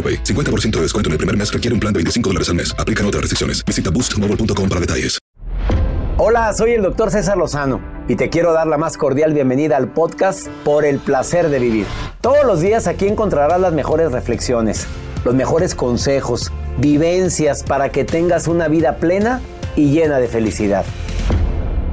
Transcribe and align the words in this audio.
AroPay. 0.00 0.24
50% 0.24 0.70
de 0.76 0.82
descuento 0.82 1.08
en 1.08 1.12
el 1.12 1.18
primer 1.18 1.36
mes 1.36 1.52
requiere 1.52 1.74
un 1.74 1.80
plan 1.80 1.92
de 1.92 1.98
25 1.98 2.30
dólares 2.30 2.48
al 2.48 2.54
mes. 2.54 2.74
Aplican 2.78 3.04
otras 3.04 3.20
restricciones. 3.20 3.62
Visita 3.66 3.90
boostmobile.com 3.90 4.68
para 4.68 4.80
detalles. 4.80 5.20
Hola, 6.22 6.52
soy 6.52 6.72
el 6.72 6.82
doctor 6.82 7.10
César 7.10 7.38
Lozano 7.38 7.80
y 8.06 8.14
te 8.14 8.28
quiero 8.28 8.52
dar 8.52 8.66
la 8.66 8.76
más 8.76 8.98
cordial 8.98 9.32
bienvenida 9.32 9.78
al 9.78 9.90
podcast 9.90 10.48
Por 10.64 10.84
el 10.84 10.98
placer 10.98 11.48
de 11.48 11.58
vivir. 11.58 11.86
Todos 12.20 12.44
los 12.44 12.60
días 12.60 12.86
aquí 12.86 13.06
encontrarás 13.06 13.58
las 13.58 13.72
mejores 13.72 14.12
reflexiones, 14.12 14.86
los 15.24 15.34
mejores 15.34 15.74
consejos, 15.74 16.52
vivencias 16.76 17.62
para 17.62 17.88
que 17.88 18.04
tengas 18.04 18.48
una 18.48 18.68
vida 18.68 18.96
plena 18.96 19.40
y 19.76 19.92
llena 19.92 20.18
de 20.18 20.28
felicidad. 20.28 20.84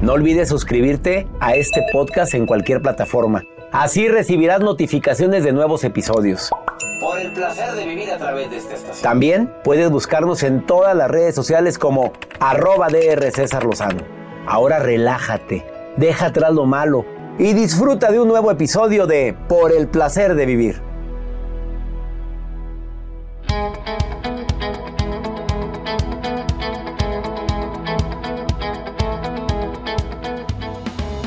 No 0.02 0.12
olvides 0.12 0.50
suscribirte 0.50 1.26
a 1.40 1.56
este 1.56 1.82
podcast 1.94 2.34
en 2.34 2.46
cualquier 2.46 2.82
plataforma. 2.82 3.44
Así 3.72 4.10
recibirás 4.10 4.60
notificaciones 4.60 5.46
de 5.46 5.54
nuevos 5.54 5.86
episodios. 5.86 6.52
Por 7.00 7.20
el 7.20 7.32
placer 7.32 7.74
de 7.74 7.86
vivir 7.86 8.10
a 8.10 8.18
través 8.18 8.50
de 8.50 8.58
esta 8.58 8.74
estación. 8.74 9.04
También 9.04 9.54
puedes 9.64 9.88
buscarnos 9.92 10.42
en 10.42 10.66
todas 10.66 10.96
las 10.96 11.12
redes 11.12 11.36
sociales 11.36 11.78
como 11.78 12.12
arroba 12.40 12.88
DR 12.88 13.32
César 13.32 13.66
Lozano. 13.66 14.02
Ahora 14.48 14.80
relájate, 14.80 15.64
deja 15.96 16.28
atrás 16.28 16.54
lo 16.54 16.66
malo 16.66 17.06
y 17.38 17.54
disfruta 17.54 18.12
de 18.12 18.20
un 18.20 18.28
nuevo 18.28 18.50
episodio 18.50 19.06
de 19.06 19.38
Por 19.48 19.74
el 19.74 19.88
placer 19.88 20.34
de 20.34 20.46
vivir. 20.48 20.82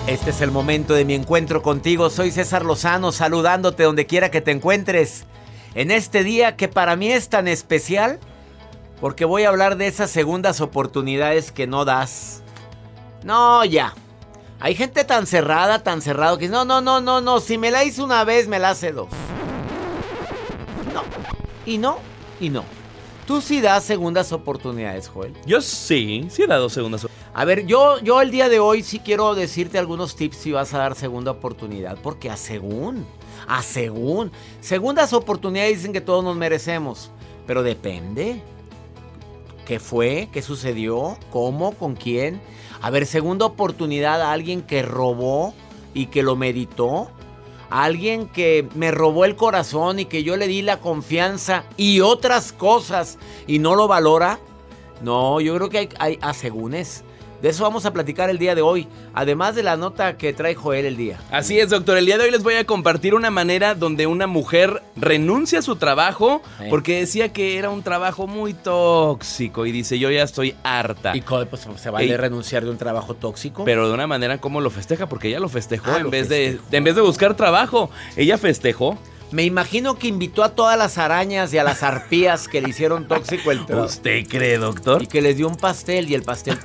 Este 0.08 0.30
es 0.30 0.40
el 0.40 0.50
momento 0.50 0.94
de 0.94 1.04
mi 1.04 1.14
encuentro 1.14 1.62
contigo. 1.62 2.10
Soy 2.10 2.32
César 2.32 2.64
Lozano 2.64 3.12
saludándote 3.12 3.84
donde 3.84 4.06
quiera 4.06 4.32
que 4.32 4.40
te 4.40 4.50
encuentres. 4.50 5.26
En 5.74 5.90
este 5.90 6.24
día 6.24 6.56
que 6.56 6.68
para 6.68 6.96
mí 6.96 7.12
es 7.12 7.28
tan 7.28 7.48
especial 7.48 8.18
porque 9.00 9.24
voy 9.24 9.44
a 9.44 9.48
hablar 9.48 9.76
de 9.76 9.86
esas 9.86 10.10
segundas 10.10 10.60
oportunidades 10.60 11.52
que 11.52 11.66
no 11.66 11.84
das. 11.84 12.42
No, 13.24 13.64
ya. 13.64 13.94
Hay 14.58 14.74
gente 14.74 15.04
tan 15.04 15.26
cerrada, 15.26 15.82
tan 15.82 16.02
cerrado 16.02 16.36
que 16.36 16.42
dice, 16.42 16.52
no, 16.52 16.64
no, 16.64 16.80
no, 16.80 17.00
no, 17.00 17.20
no, 17.20 17.40
si 17.40 17.56
me 17.56 17.70
la 17.70 17.82
hice 17.84 18.02
una 18.02 18.24
vez, 18.24 18.46
me 18.46 18.58
la 18.58 18.70
hace 18.70 18.92
dos. 18.92 19.08
No. 20.92 21.02
Y 21.64 21.78
no, 21.78 21.98
y 22.40 22.50
no. 22.50 22.64
Tú 23.26 23.40
sí 23.40 23.60
das 23.60 23.84
segundas 23.84 24.32
oportunidades, 24.32 25.08
Joel. 25.08 25.34
Yo 25.46 25.62
sí, 25.62 26.26
sí 26.30 26.42
he 26.42 26.46
dado 26.46 26.68
segundas 26.68 27.04
oportunidades. 27.04 27.30
A 27.32 27.44
ver, 27.44 27.64
yo, 27.64 28.00
yo 28.00 28.20
el 28.20 28.30
día 28.30 28.48
de 28.48 28.58
hoy 28.58 28.82
sí 28.82 28.98
quiero 28.98 29.34
decirte 29.34 29.78
algunos 29.78 30.16
tips 30.16 30.36
si 30.36 30.52
vas 30.52 30.74
a 30.74 30.78
dar 30.78 30.94
segunda 30.94 31.30
oportunidad, 31.30 31.96
porque 32.02 32.28
a 32.28 32.36
según, 32.36 33.06
a 33.50 33.64
según, 33.64 34.30
segundas 34.60 35.12
oportunidades 35.12 35.78
dicen 35.78 35.92
que 35.92 36.00
todos 36.00 36.22
nos 36.22 36.36
merecemos, 36.36 37.10
pero 37.48 37.64
depende. 37.64 38.40
¿Qué 39.66 39.80
fue? 39.80 40.28
¿Qué 40.32 40.40
sucedió? 40.40 41.18
¿Cómo? 41.32 41.72
¿Con 41.72 41.96
quién? 41.96 42.40
A 42.80 42.90
ver, 42.90 43.06
segunda 43.06 43.46
oportunidad 43.46 44.22
a 44.22 44.30
alguien 44.30 44.62
que 44.62 44.82
robó 44.82 45.52
y 45.94 46.06
que 46.06 46.22
lo 46.22 46.36
meditó. 46.36 47.10
Alguien 47.70 48.28
que 48.28 48.68
me 48.76 48.92
robó 48.92 49.24
el 49.24 49.34
corazón 49.34 49.98
y 49.98 50.04
que 50.04 50.22
yo 50.22 50.36
le 50.36 50.46
di 50.46 50.62
la 50.62 50.78
confianza 50.78 51.64
y 51.76 52.02
otras 52.02 52.52
cosas 52.52 53.18
y 53.48 53.58
no 53.58 53.74
lo 53.74 53.88
valora. 53.88 54.38
No, 55.02 55.40
yo 55.40 55.56
creo 55.56 55.70
que 55.70 55.78
hay, 55.78 55.88
hay 55.98 56.18
asegúnes. 56.20 57.02
De 57.42 57.48
eso 57.48 57.62
vamos 57.62 57.86
a 57.86 57.92
platicar 57.92 58.28
el 58.28 58.38
día 58.38 58.54
de 58.54 58.60
hoy, 58.62 58.86
además 59.14 59.54
de 59.54 59.62
la 59.62 59.76
nota 59.76 60.16
que 60.18 60.32
trae 60.34 60.54
Joel 60.54 60.84
el 60.84 60.96
día. 60.96 61.18
Así 61.30 61.58
es, 61.58 61.70
doctor. 61.70 61.96
El 61.96 62.04
día 62.06 62.18
de 62.18 62.24
hoy 62.24 62.30
les 62.30 62.42
voy 62.42 62.54
a 62.54 62.64
compartir 62.64 63.14
una 63.14 63.30
manera 63.30 63.74
donde 63.74 64.06
una 64.06 64.26
mujer 64.26 64.82
renuncia 64.96 65.60
a 65.60 65.62
su 65.62 65.76
trabajo 65.76 66.42
Sí. 66.58 66.64
porque 66.68 66.98
decía 67.00 67.32
que 67.32 67.56
era 67.56 67.70
un 67.70 67.82
trabajo 67.82 68.26
muy 68.26 68.52
tóxico 68.52 69.64
y 69.66 69.72
dice, 69.72 69.98
yo 69.98 70.10
ya 70.10 70.22
estoy 70.22 70.54
harta. 70.62 71.16
¿Y 71.16 71.22
cómo, 71.22 71.44
pues, 71.46 71.66
se 71.76 71.90
vale 71.90 72.06
Ey. 72.06 72.16
renunciar 72.16 72.64
de 72.64 72.70
un 72.70 72.76
trabajo 72.78 73.14
tóxico? 73.14 73.64
Pero 73.64 73.88
de 73.88 73.94
una 73.94 74.06
manera 74.06 74.38
como 74.38 74.60
lo 74.60 74.68
festeja, 74.70 75.08
porque 75.08 75.28
ella 75.28 75.40
lo 75.40 75.48
festejó, 75.48 75.90
Ah, 75.92 75.96
en, 75.98 76.02
lo 76.04 76.10
vez 76.10 76.28
festejó. 76.28 76.62
De, 76.70 76.76
en 76.76 76.84
vez 76.84 76.94
de 76.94 77.00
buscar 77.00 77.34
trabajo. 77.36 77.90
Ella 78.16 78.36
festejó. 78.38 78.98
Me 79.32 79.44
imagino 79.44 79.96
que 79.96 80.08
invitó 80.08 80.42
a 80.42 80.50
todas 80.56 80.76
las 80.76 80.98
arañas 80.98 81.54
y 81.54 81.58
a 81.58 81.62
las 81.64 81.82
arpías 81.84 82.48
que 82.48 82.60
le 82.60 82.68
hicieron 82.68 83.06
tóxico 83.06 83.50
el 83.52 83.64
trabajo. 83.66 83.86
¿Usted 83.88 84.26
cree, 84.28 84.58
doctor? 84.58 85.02
Y 85.02 85.06
que 85.06 85.22
les 85.22 85.36
dio 85.36 85.46
un 85.48 85.54
pastel 85.56 86.10
y 86.10 86.14
el 86.14 86.22
pastel 86.22 86.58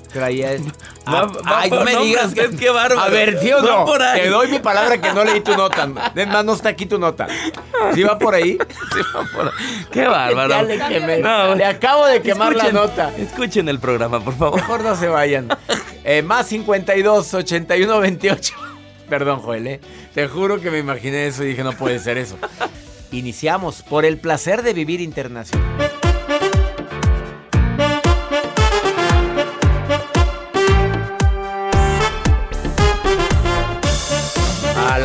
traía... 0.00 0.50
Ah, 1.04 1.24
Va- 1.24 1.26
va 1.26 1.60
ay, 1.62 1.68
no 1.70 1.76
por 1.78 1.84
me 1.84 1.96
digas 1.96 2.26
usted, 2.28 2.56
qué 2.56 2.70
bárbaro. 2.70 3.00
A 3.00 3.08
ver, 3.08 3.36
¿sí 3.40 3.50
o 3.52 3.56
Va 3.56 3.78
no? 3.80 3.84
por 3.86 4.00
ahí. 4.00 4.20
Te 4.20 4.28
doy 4.28 4.46
mi 4.46 4.60
palabra 4.60 5.00
que 5.00 5.12
no 5.12 5.24
leí 5.24 5.40
tu 5.40 5.56
nota. 5.56 5.88
Es 6.14 6.28
más, 6.28 6.44
no 6.44 6.52
está 6.52 6.68
aquí 6.68 6.86
tu 6.86 6.96
nota. 6.96 7.26
¿Sí 7.92 8.04
va 8.04 8.16
por 8.20 8.36
ahí? 8.36 8.56
Qué 9.90 10.06
bárbaro. 10.06 10.48
Ya 10.50 10.62
le 10.62 10.78
quemé. 10.78 11.18
No. 11.18 11.56
Le 11.56 11.64
acabo 11.64 12.06
de 12.06 12.22
quemar 12.22 12.52
Escuchen- 12.52 12.66
la 12.66 12.72
nota. 12.72 13.12
Escuchen 13.18 13.68
el 13.68 13.80
programa, 13.80 14.20
por 14.20 14.36
favor. 14.36 14.60
Mejor 14.60 14.84
no 14.84 14.94
se 14.94 15.08
vayan. 15.08 15.48
Eh, 16.04 16.22
más 16.22 16.46
52 16.46 17.34
81 17.34 17.98
28. 17.98 18.54
Perdón, 19.08 19.40
Joel, 19.40 19.66
¿eh? 19.66 19.80
Te 20.14 20.28
juro 20.28 20.60
que 20.60 20.70
me 20.70 20.78
imaginé 20.78 21.26
eso 21.26 21.42
y 21.42 21.48
dije, 21.48 21.64
no 21.64 21.72
puede 21.72 21.98
ser 21.98 22.16
eso. 22.16 22.38
Iniciamos 23.10 23.82
por 23.82 24.04
el 24.04 24.18
placer 24.18 24.62
de 24.62 24.72
vivir 24.72 25.00
internacional. 25.00 25.66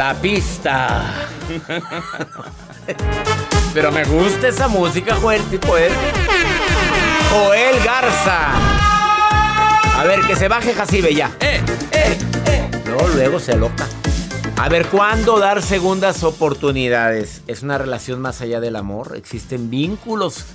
La 0.07 0.22
pista. 0.22 1.28
Pero 3.73 3.91
me 3.91 4.06
gusta 4.06 4.47
esa 4.47 4.69
música, 4.69 5.16
Joel, 5.16 5.41
tipo 5.50 5.75
él. 5.75 5.91
Joel 7.29 7.84
Garza. 7.84 8.53
A 10.00 10.03
ver, 10.06 10.22
que 10.22 10.38
se 10.38 10.47
baje 10.47 10.73
Jacibe 10.73 11.13
ya. 11.13 11.35
¡Eh! 11.41 11.62
¡Eh! 11.91 12.18
¡Eh! 12.45 12.72
Luego, 12.85 13.07
luego 13.09 13.40
se 13.40 13.57
loca. 13.57 13.85
A 14.56 14.69
ver, 14.69 14.88
¿cuándo 14.88 15.40
dar 15.40 15.62
segundas 15.62 16.24
oportunidades? 16.24 17.41
¿Es 17.47 17.62
una 17.62 17.78
relación 17.78 18.22
más 18.22 18.39
allá 18.39 18.62
del 18.62 18.78
amor? 18.78 19.13
¿Existen 19.18 19.69
vínculos? 19.69 20.45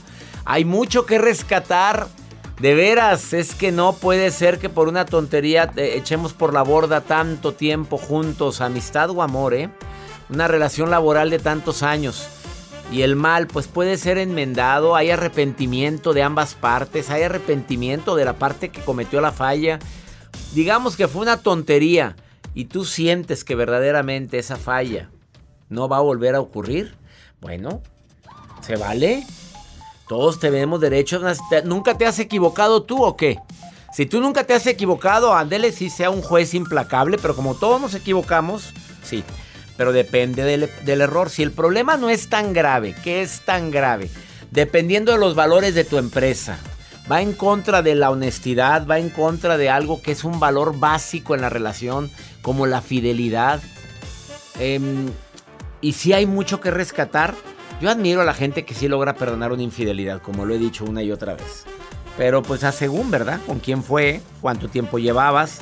Hay 0.47 0.65
mucho 0.65 1.05
que 1.05 1.19
rescatar. 1.19 2.09
De 2.63 2.77
veras, 2.77 3.33
es 3.33 3.57
que 3.57 3.73
no 3.73 3.93
puede 3.93 4.31
ser 4.31 4.61
que 4.61 4.69
por 4.69 4.87
una 4.87 5.05
tontería 5.05 5.73
eh, 5.75 5.95
echemos 5.97 6.33
por 6.33 6.55
la 6.55 6.63
borda 6.63 7.01
tanto 7.01 7.55
tiempo 7.55 7.99
juntos, 7.99 8.61
amistad 8.61 9.11
o 9.11 9.21
amor, 9.21 9.53
¿eh? 9.53 9.69
Una 10.31 10.47
relación 10.47 10.89
laboral 10.89 11.29
de 11.29 11.41
tantos 11.41 11.83
años. 11.83 12.29
Y 12.93 13.03
el 13.03 13.17
mal, 13.17 13.49
pues 13.49 13.67
puede 13.67 13.97
ser 13.97 14.17
enmendado, 14.17 14.95
hay 14.95 15.11
arrepentimiento 15.11 16.13
de 16.13 16.23
ambas 16.23 16.55
partes, 16.55 17.11
hay 17.11 17.25
arrepentimiento 17.25 18.15
de 18.15 18.27
la 18.27 18.35
parte 18.35 18.69
que 18.69 18.81
cometió 18.81 19.21
la 19.21 19.33
falla. 19.33 19.81
Digamos 20.55 20.97
que 20.97 21.09
fue 21.09 21.23
una 21.23 21.39
tontería 21.39 22.15
y 22.55 22.67
tú 22.67 22.85
sientes 22.85 23.43
que 23.43 23.57
verdaderamente 23.57 24.39
esa 24.39 24.55
falla 24.55 25.11
no 25.69 25.89
va 25.89 25.97
a 25.97 26.03
volver 26.03 26.37
a 26.37 26.41
ocurrir. 26.41 26.95
Bueno, 27.41 27.83
¿se 28.61 28.77
vale? 28.77 29.27
Todos 30.13 30.39
tenemos 30.39 30.79
derechos. 30.79 31.39
¿Te- 31.49 31.63
¿Nunca 31.63 31.97
te 31.97 32.05
has 32.05 32.19
equivocado 32.19 32.83
tú 32.83 33.03
o 33.03 33.17
qué? 33.17 33.39
Si 33.95 34.05
tú 34.05 34.21
nunca 34.21 34.45
te 34.45 34.53
has 34.53 34.67
equivocado, 34.67 35.35
ándele 35.35 35.73
si 35.73 35.89
sea 35.89 36.11
un 36.11 36.21
juez 36.21 36.53
implacable, 36.53 37.17
pero 37.17 37.35
como 37.35 37.55
todos 37.55 37.81
nos 37.81 37.95
equivocamos, 37.95 38.75
sí. 39.03 39.25
Pero 39.79 39.91
depende 39.91 40.43
del, 40.45 40.69
del 40.85 41.01
error. 41.01 41.31
Si 41.31 41.43
el 41.43 41.51
problema 41.51 41.97
no 41.97 42.11
es 42.11 42.29
tan 42.29 42.53
grave, 42.53 42.95
¿qué 43.03 43.23
es 43.23 43.41
tan 43.47 43.71
grave? 43.71 44.11
Dependiendo 44.51 45.13
de 45.13 45.19
los 45.19 45.35
valores 45.35 45.75
de 45.75 45.85
tu 45.85 45.97
empresa 45.97 46.59
va 47.11 47.23
en 47.23 47.33
contra 47.33 47.81
de 47.81 47.95
la 47.95 48.11
honestidad, 48.11 48.87
va 48.87 48.99
en 48.99 49.09
contra 49.09 49.57
de 49.57 49.71
algo 49.71 50.03
que 50.03 50.13
es 50.13 50.25
un 50.25 50.39
valor 50.39 50.79
básico 50.79 51.35
en 51.35 51.41
la 51.41 51.49
relación, 51.49 52.11
como 52.43 52.67
la 52.67 52.83
fidelidad. 52.83 53.63
Em, 54.61 55.09
y 55.81 55.95
si 55.95 56.13
hay 56.13 56.27
mucho 56.27 56.61
que 56.61 56.71
rescatar. 56.71 57.35
Yo 57.83 57.91
admiro 57.91 58.21
a 58.21 58.25
la 58.25 58.33
gente 58.33 58.65
que 58.65 58.75
sí 58.75 58.87
logra 58.87 59.17
perdonar 59.17 59.51
una 59.51 59.65
infidelidad, 59.65 60.23
como 60.23 60.47
lo 60.47 60.55
he 60.55 60.59
dicho 60.59 60.85
una 60.85 61.03
y 61.03 61.11
otra 61.11 61.35
vez. 61.35 61.65
Pero 62.17 62.41
pues 62.41 62.63
a 62.63 62.71
según, 62.71 63.11
¿verdad? 63.11 63.41
¿Con 63.45 63.59
quién 63.59 63.83
fue? 63.83 64.21
¿Cuánto 64.41 64.69
tiempo 64.69 65.01
llevabas? 65.01 65.59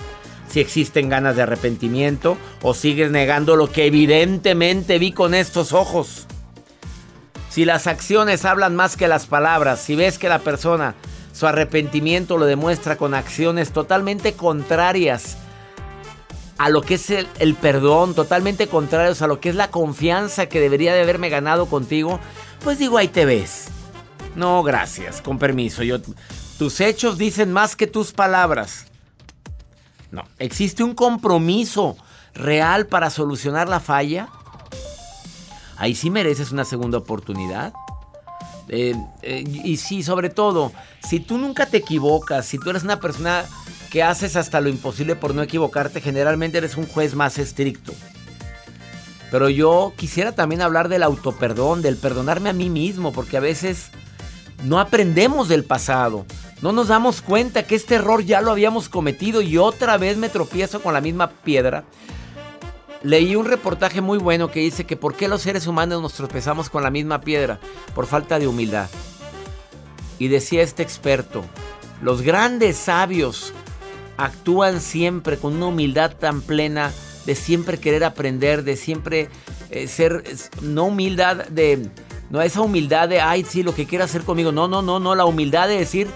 Si 0.50 0.61
existen 0.61 1.08
ganas 1.08 1.37
de 1.37 1.43
arrepentimiento 1.43 2.37
o 2.61 2.75
sigues 2.75 3.11
negando 3.11 3.56
lo 3.56 3.72
que 3.72 3.87
evidentemente 3.87 4.99
vi 4.99 5.12
con 5.12 5.32
estos 5.32 5.72
ojos. 5.72 6.26
Si 7.49 7.64
las 7.64 7.87
acciones 7.87 8.44
hablan 8.44 8.76
más 8.76 8.99
que 8.99 9.08
las 9.08 9.25
palabras, 9.25 9.81
si 9.81 9.96
ves 9.96 10.19
que 10.19 10.28
la 10.28 10.40
persona 10.40 10.96
su 11.32 11.46
arrepentimiento 11.46 12.37
lo 12.37 12.44
demuestra 12.44 12.96
con 12.96 13.14
acciones 13.14 13.73
totalmente 13.73 14.34
contrarias 14.34 15.38
a 16.60 16.68
lo 16.68 16.82
que 16.82 16.96
es 16.96 17.08
el, 17.08 17.54
perdón, 17.54 18.14
totalmente 18.14 18.66
contrarios 18.66 19.22
a 19.22 19.26
lo 19.26 19.40
que 19.40 19.48
es 19.48 19.54
la 19.54 19.70
confianza 19.70 20.44
que 20.44 20.60
debería 20.60 20.92
de 20.92 21.00
haberme 21.00 21.30
ganado 21.30 21.64
contigo, 21.64 22.20
pues 22.62 22.78
digo, 22.78 22.98
ahí 22.98 23.08
te 23.08 23.24
ves. 23.24 23.68
No, 24.36 24.62
gracias, 24.62 25.22
con 25.22 25.38
permiso. 25.38 25.82
Yo, 25.82 26.02
tus 26.58 26.82
hechos 26.82 27.16
dicen 27.16 27.50
más 27.50 27.76
que 27.76 27.86
tus 27.86 28.12
palabras. 28.12 28.84
No, 30.10 30.24
existe 30.38 30.84
un 30.84 30.94
compromiso 30.94 31.96
real 32.34 32.86
para 32.88 33.08
solucionar 33.08 33.66
la 33.66 33.80
falla. 33.80 34.28
Ahí 35.78 35.94
sí 35.94 36.10
mereces 36.10 36.52
una 36.52 36.66
segunda 36.66 36.98
oportunidad. 36.98 37.72
Eh, 38.68 38.94
eh, 39.22 39.44
y 39.46 39.78
sí, 39.78 40.02
sobre 40.02 40.28
todo, 40.28 40.72
si 41.08 41.20
tú 41.20 41.38
nunca 41.38 41.64
te 41.64 41.78
equivocas, 41.78 42.44
si 42.44 42.58
tú 42.58 42.68
eres 42.68 42.82
una 42.82 43.00
persona 43.00 43.46
que 43.90 44.02
haces 44.02 44.37
hasta 44.37 44.60
lo 44.60 44.69
imposible 44.69 45.16
por 45.16 45.34
no 45.34 45.42
equivocarte, 45.42 46.00
generalmente 46.00 46.58
eres 46.58 46.76
un 46.76 46.87
juez 46.87 47.14
más 47.14 47.38
estricto. 47.38 47.92
Pero 49.31 49.48
yo 49.48 49.92
quisiera 49.96 50.32
también 50.32 50.62
hablar 50.62 50.88
del 50.88 51.02
autoperdón, 51.02 51.82
del 51.82 51.96
perdonarme 51.96 52.50
a 52.50 52.54
mí 52.54 52.70
mismo, 52.70 53.12
porque 53.12 53.37
a 53.37 53.40
veces 53.40 53.90
no 54.64 54.81
aprendemos 54.81 55.48
del 55.48 55.64
pasado. 55.64 56.26
No 56.62 56.72
nos 56.72 56.88
damos 56.88 57.22
cuenta 57.22 57.64
que 57.64 57.75
este 57.75 57.96
error 57.96 58.25
ya 58.25 58.40
lo 58.40 58.50
habíamos 58.50 58.88
cometido 58.88 59.40
y 59.40 59.56
otra 59.56 59.96
vez 59.96 60.16
me 60.16 60.28
tropiezo 60.28 60.82
con 60.82 60.94
la 60.94 61.00
misma 61.00 61.31
piedra. 61.31 61.84
Leí 63.02 63.34
un 63.34 63.46
reportaje 63.46 64.00
muy 64.00 64.19
bueno 64.19 64.50
que 64.50 64.60
dice 64.60 64.84
que 64.84 64.96
por 64.96 65.16
qué 65.16 65.26
los 65.26 65.42
seres 65.42 65.66
humanos 65.66 66.02
nos 66.02 66.12
tropezamos 66.12 66.69
con 66.69 66.82
la 66.82 66.90
misma 66.90 67.22
piedra, 67.22 67.58
por 67.94 68.06
falta 68.06 68.38
de 68.38 68.46
humildad. 68.46 68.88
Y 70.19 70.28
decía 70.28 70.62
este 70.62 70.82
experto, 70.82 71.42
los 72.02 72.20
grandes 72.20 72.76
sabios 72.76 73.54
actúan 74.25 74.81
siempre 74.81 75.38
con 75.38 75.55
una 75.55 75.67
humildad 75.67 76.12
tan 76.17 76.43
plena 76.43 76.93
de 77.26 77.34
siempre 77.34 77.78
querer 77.78 78.05
aprender, 78.05 78.64
de 78.64 78.76
siempre 78.76 79.28
eh, 79.70 79.88
ser, 79.88 80.25
no 80.62 80.84
humildad 80.84 81.49
de, 81.49 81.88
no 82.28 82.40
esa 82.43 82.61
humildad 82.61 83.08
de, 83.08 83.20
ay, 83.20 83.44
sí, 83.44 83.62
lo 83.62 83.75
que 83.75 83.87
quiera 83.87 84.05
hacer 84.05 84.22
conmigo. 84.22 84.52
No, 84.52 84.69
no, 84.69 84.82
no, 84.82 85.00
no, 85.00 85.14
la 85.14 85.25
humildad 85.25 85.69
de 85.69 85.78
decir, 85.78 86.08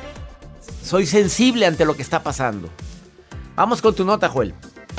soy 0.82 1.06
sensible 1.06 1.66
ante 1.66 1.84
lo 1.84 1.96
que 1.96 2.02
está 2.02 2.22
pasando. 2.22 2.68
Vamos 3.56 3.80
con 3.80 3.94
tu 3.94 4.04
nota, 4.04 4.28
Joel. 4.28 4.54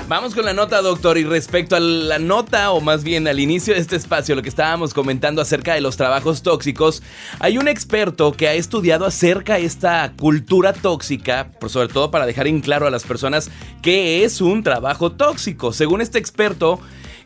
Vamos 0.08 0.36
con 0.36 0.46
la 0.46 0.54
nota, 0.54 0.84
doctor. 0.84 1.18
Y 1.18 1.24
respecto 1.24 1.76
a 1.76 1.80
la 1.80 2.20
nota, 2.20 2.72
o 2.72 2.80
más 2.80 3.04
bien 3.04 3.28
al 3.28 3.40
inicio 3.40 3.74
de 3.74 3.80
este 3.80 3.96
espacio, 3.96 4.36
lo 4.36 4.44
que 4.44 4.50
estábamos 4.50 4.94
comentando 4.94 5.42
acerca 5.42 5.74
de 5.74 5.82
los 5.82 5.98
trabajos 5.98 6.44
tóxicos, 6.44 7.02
hay 7.40 7.58
un 7.58 7.68
experto 7.68 8.32
que 8.32 8.48
ha 8.48 8.54
estudiado 8.54 9.08
acerca 9.08 9.56
de 9.56 9.66
esta 9.66 10.14
cultura 10.16 10.74
tóxica, 10.74 11.50
sobre 11.68 11.88
todo 11.88 12.12
para 12.12 12.28
dejar 12.28 12.46
en 12.46 12.62
claro 12.62 12.86
a 12.86 12.92
las 12.92 13.04
personas 13.04 13.50
qué 13.82 14.24
es 14.24 14.42
un 14.42 14.62
trabajo 14.62 15.12
tóxico. 15.12 15.74
Según 15.74 16.02
este 16.02 16.20
experto, 16.20 16.80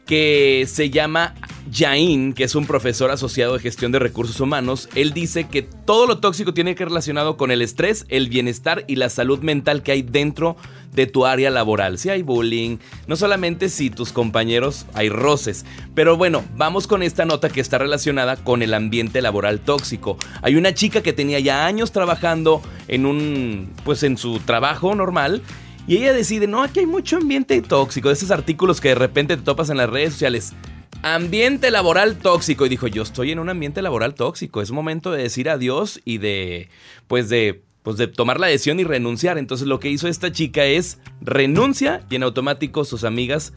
que 0.10 0.66
se 0.68 0.90
llama 0.90 1.36
Jain, 1.72 2.34
que 2.34 2.44
es 2.44 2.56
un 2.56 2.66
profesor 2.66 3.12
asociado 3.12 3.54
de 3.54 3.60
gestión 3.60 3.92
de 3.92 4.00
recursos 4.00 4.40
humanos, 4.40 4.90
él 4.96 5.14
dice 5.14 5.48
que 5.48 5.62
todo 5.62 6.08
lo 6.08 6.18
tóxico 6.18 6.52
tiene 6.52 6.74
que 6.74 6.84
relacionado 6.84 7.38
con 7.38 7.52
el 7.52 7.62
estrés, 7.62 8.08
el 8.10 8.28
bienestar 8.28 8.86
y 8.88 8.96
la 8.96 9.10
salud 9.10 9.38
mental 9.42 9.84
que 9.84 9.92
hay 9.92 10.02
dentro 10.02 10.58
de 10.94 11.06
tu 11.06 11.28
área 11.28 11.52
laboral. 11.52 12.00
Si 12.00 12.10
hay 12.10 12.24
bullying, 12.24 12.78
no 13.06 13.16
solamente 13.18 13.70
si 13.70 13.92
tus 13.92 14.12
compañeros 14.12 14.88
hay 14.96 15.10
roces, 15.10 15.64
pero 15.94 16.18
bueno, 16.18 16.44
vamos 16.56 16.88
con 16.88 17.04
esta 17.04 17.26
nota 17.26 17.50
que 17.50 17.62
está 17.62 17.78
relacionada 17.78 18.36
con 18.36 18.64
el 18.64 18.74
ambiente 18.74 19.22
laboral 19.22 19.60
tóxico. 19.60 20.18
Hay 20.42 20.56
una 20.56 20.74
chica 20.74 21.04
que 21.04 21.14
tenía 21.14 21.40
ya 21.40 21.68
años 21.68 21.92
trabajando 21.92 22.64
en 22.88 23.06
un 23.06 23.72
pues 23.86 24.02
en 24.02 24.18
su 24.18 24.40
trabajo 24.40 24.96
normal 24.96 25.44
y 25.90 25.98
ella 25.98 26.14
decide, 26.14 26.46
no, 26.46 26.62
aquí 26.62 26.82
hay 26.82 26.86
mucho 26.86 27.18
ambiente 27.18 27.60
tóxico, 27.64 28.10
de 28.10 28.14
esos 28.14 28.30
artículos 28.30 28.80
que 28.80 28.90
de 28.90 28.96
repente 28.96 29.36
te 29.36 29.42
topas 29.42 29.72
en 29.72 29.78
las 29.78 29.90
redes 29.90 30.14
sociales. 30.14 30.54
Ambiente 31.02 31.72
laboral 31.72 32.18
tóxico. 32.18 32.68
Y 32.68 32.70
dijo, 32.70 32.86
yo 32.86 33.02
estoy 33.02 33.32
en 33.32 33.40
un 33.40 33.50
ambiente 33.50 33.82
laboral 33.82 34.14
tóxico. 34.14 34.62
Es 34.62 34.70
momento 34.70 35.12
de 35.12 35.24
decir 35.24 35.50
adiós 35.50 36.00
y 36.06 36.20
de, 36.20 36.70
pues 37.08 37.28
de, 37.28 37.64
pues 37.82 37.98
de 37.98 38.06
tomar 38.06 38.40
la 38.40 38.46
decisión 38.46 38.80
y 38.80 38.84
renunciar. 38.84 39.40
Entonces 39.40 39.68
lo 39.68 39.80
que 39.80 39.90
hizo 39.90 40.08
esta 40.08 40.32
chica 40.32 40.64
es 40.64 41.00
renuncia 41.22 42.06
y 42.12 42.18
en 42.18 42.24
automático 42.24 42.86
sus 42.86 43.04
amigas 43.04 43.54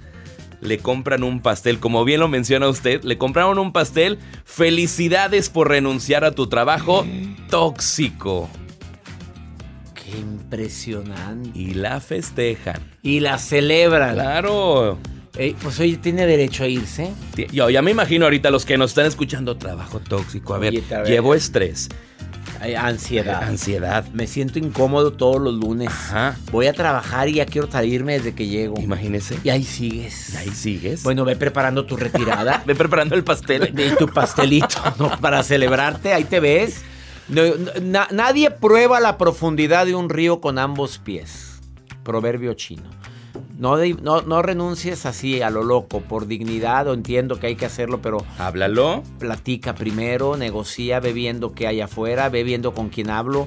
le 0.62 0.79
compran 0.79 1.25
un 1.25 1.43
pastel. 1.43 1.81
Como 1.81 2.02
bien 2.06 2.20
lo 2.20 2.29
menciona 2.29 2.67
usted, 2.67 3.02
le 3.02 3.19
compraron 3.19 3.58
un 3.58 3.75
pastel. 3.75 4.19
Felicidades 4.46 5.50
por 5.50 5.69
renunciar 5.69 6.25
a 6.25 6.32
tu 6.32 6.46
trabajo 6.46 7.05
tóxico 7.50 8.49
impresionante. 10.17 11.59
Y 11.59 11.75
la 11.75 12.00
festejan. 12.00 12.81
Y 13.03 13.20
la 13.20 13.38
celebran. 13.38 14.14
Claro. 14.14 14.99
pues 15.62 15.81
hoy 15.81 15.97
tiene 15.97 16.26
derecho 16.26 16.64
a 16.64 16.69
irse. 16.69 17.12
Yo 17.53 17.70
ya 17.70 17.82
me 17.82 17.91
imagino 17.91 18.25
ahorita 18.26 18.50
los 18.50 18.64
que 18.64 18.79
nos 18.79 18.91
están 18.91 19.06
escuchando 19.06 19.56
trabajo 19.56 20.00
tóxico. 20.00 20.55
A 20.55 20.59
ver, 20.59 20.75
llevo 21.05 21.35
estrés. 21.35 21.88
ansiedad. 22.76 23.43
ansiedad. 23.43 24.05
Me 24.12 24.26
siento 24.26 24.59
incómodo 24.59 25.12
todos 25.12 25.41
los 25.41 25.55
lunes. 25.55 25.88
Ajá. 25.88 26.37
Voy 26.50 26.67
a 26.67 26.73
trabajar 26.73 27.29
y 27.29 27.35
ya 27.35 27.47
quiero 27.47 27.70
salirme 27.70 28.15
desde 28.15 28.35
que 28.35 28.47
llego. 28.47 28.81
Imagínese. 28.81 29.38
Y 29.44 29.50
ahí 29.50 29.65
sigues. 29.65 30.37
ahí 30.37 30.50
sigues. 30.50 31.03
Bueno, 31.03 31.25
ve 31.25 31.37
preparando 31.37 31.87
tu 31.87 31.97
retirada. 31.97 32.62
ve 32.67 32.75
preparando 32.75 33.15
el 33.15 33.25
pastel. 33.25 33.73
Y 33.76 33.97
tu 33.97 34.06
pastelito, 34.06 34.79
¿no? 34.99 35.19
Para 35.20 35.43
celebrarte. 35.43 36.12
Ahí 36.12 36.25
te 36.25 36.41
ves 36.41 36.82
nadie 38.11 38.50
prueba 38.50 39.00
la 39.00 39.19
profundidad 39.19 39.87
de 39.87 39.94
un 39.94 40.08
río 40.08 40.40
con 40.40 40.58
ambos 40.58 40.99
pies. 40.99 41.61
Proverbio 42.02 42.55
chino. 42.55 42.91
No, 43.58 43.77
no, 44.22 44.43
renuncies 44.43 45.06
así 45.06 45.41
a 45.41 45.48
lo 45.48 45.62
loco, 45.62 46.01
por 46.01 46.27
dignidad, 46.27 46.89
o 46.89 46.94
entiendo 46.94 47.39
que 47.39 47.46
hay 47.46 47.55
que 47.55 47.65
hacerlo, 47.67 48.03
pero... 48.03 48.24
Háblalo. 48.39 49.05
Platica 49.20 49.74
primero, 49.74 50.36
negocia, 50.36 50.98
ve 50.98 51.12
viendo 51.12 51.53
qué 51.53 51.69
hay 51.69 51.81
afuera, 51.81 52.29
ve 52.29 52.43
viendo 52.43 52.74
con 52.74 52.89
quién 52.89 53.08
hablo 53.08 53.46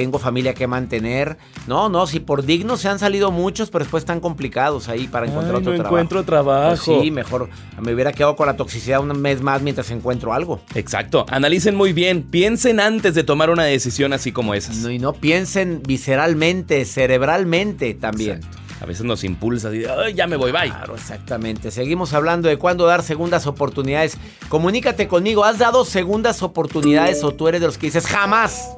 tengo 0.00 0.18
familia 0.18 0.54
que 0.54 0.66
mantener. 0.66 1.38
No, 1.66 1.88
no, 1.88 2.06
si 2.06 2.20
por 2.20 2.44
dignos 2.44 2.80
se 2.80 2.88
han 2.88 2.98
salido 2.98 3.30
muchos, 3.30 3.70
pero 3.70 3.84
después 3.84 4.02
están 4.02 4.20
complicados 4.20 4.88
ahí 4.88 5.08
para 5.08 5.26
encontrar 5.26 5.56
otro 5.56 5.70
no 5.72 5.76
trabajo. 5.76 5.96
encuentro 5.96 6.24
trabajo. 6.24 6.82
Pues 6.84 7.02
sí, 7.02 7.10
mejor 7.10 7.48
me 7.80 7.94
hubiera 7.94 8.12
quedado 8.12 8.36
con 8.36 8.46
la 8.46 8.56
toxicidad 8.56 9.00
un 9.00 9.18
mes 9.20 9.40
más 9.40 9.62
mientras 9.62 9.90
encuentro 9.90 10.32
algo. 10.32 10.60
Exacto. 10.74 11.24
Analicen 11.30 11.74
muy 11.74 11.92
bien, 11.92 12.22
piensen 12.22 12.78
antes 12.78 13.14
de 13.14 13.24
tomar 13.24 13.50
una 13.50 13.64
decisión 13.64 14.12
así 14.12 14.32
como 14.32 14.54
esas. 14.54 14.76
No, 14.76 14.90
y 14.90 14.98
no 14.98 15.12
piensen 15.14 15.82
visceralmente, 15.86 16.84
cerebralmente 16.84 17.94
también. 17.94 18.40
A 18.80 18.84
veces 18.84 19.04
nos 19.06 19.24
impulsa 19.24 19.74
y 19.74 19.84
Ay, 19.86 20.12
ya 20.12 20.26
me 20.26 20.36
voy, 20.36 20.52
bye. 20.52 20.68
Claro, 20.68 20.94
exactamente. 20.94 21.70
Seguimos 21.70 22.12
hablando 22.12 22.48
de 22.48 22.58
cuándo 22.58 22.84
dar 22.86 23.02
segundas 23.02 23.46
oportunidades. 23.46 24.18
Comunícate 24.50 25.08
conmigo. 25.08 25.44
¿Has 25.44 25.58
dado 25.58 25.84
segundas 25.86 26.42
oportunidades 26.42 27.24
o 27.24 27.32
tú 27.32 27.48
eres 27.48 27.62
de 27.62 27.66
los 27.66 27.78
que 27.78 27.86
dices 27.86 28.06
jamás? 28.06 28.76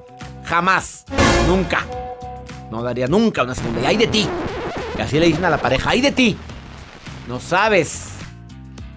Jamás. 0.49 1.05
Nunca. 1.47 1.85
No 2.71 2.83
daría 2.83 3.07
nunca 3.07 3.43
una 3.43 3.55
segunda. 3.55 3.83
Y 3.83 3.87
hay 3.87 3.97
de 3.99 4.07
ti. 4.07 4.26
Y 4.97 5.00
así 5.00 5.21
le 5.21 5.26
dicen 5.26 5.45
a 5.45 5.50
la 5.50 5.59
pareja, 5.59 5.90
hay 5.90 6.00
de 6.00 6.11
ti. 6.11 6.38
No 7.28 7.38
sabes. 7.38 8.09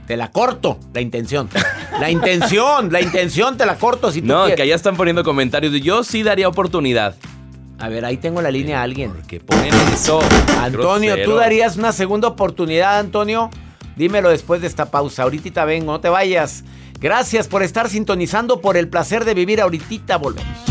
Te 0.07 0.15
la 0.15 0.31
corto, 0.31 0.79
la 0.93 1.01
intención. 1.01 1.49
La 1.99 2.09
intención, 2.09 2.91
la 2.91 3.01
intención 3.01 3.57
te 3.57 3.65
la 3.65 3.75
corto 3.75 4.11
si 4.11 4.21
tú 4.21 4.27
No, 4.27 4.47
que 4.47 4.61
allá 4.61 4.75
están 4.75 4.95
poniendo 4.95 5.23
comentarios 5.23 5.73
de 5.73 5.81
yo 5.81 6.03
sí 6.03 6.23
daría 6.23 6.47
oportunidad. 6.47 7.15
A 7.79 7.89
ver, 7.89 8.05
ahí 8.05 8.17
tengo 8.17 8.41
la 8.41 8.49
línea 8.49 8.79
a 8.79 8.83
alguien. 8.83 9.11
Que 9.27 9.39
ponen 9.39 9.73
eso. 9.93 10.21
Antonio, 10.59 11.21
¿tú 11.23 11.35
darías 11.35 11.75
una 11.75 11.91
segunda 11.91 12.29
oportunidad, 12.29 12.97
Antonio? 12.99 13.49
Dímelo 13.97 14.29
después 14.29 14.61
de 14.61 14.67
esta 14.67 14.89
pausa. 14.89 15.23
Ahorita 15.23 15.65
vengo, 15.65 15.91
no 15.91 15.99
te 15.99 16.09
vayas. 16.09 16.63
Gracias 16.99 17.47
por 17.47 17.61
estar 17.61 17.89
sintonizando 17.89 18.61
por 18.61 18.77
el 18.77 18.87
placer 18.87 19.25
de 19.25 19.33
vivir. 19.33 19.59
Ahorita 19.59 20.17
volvemos. 20.17 20.70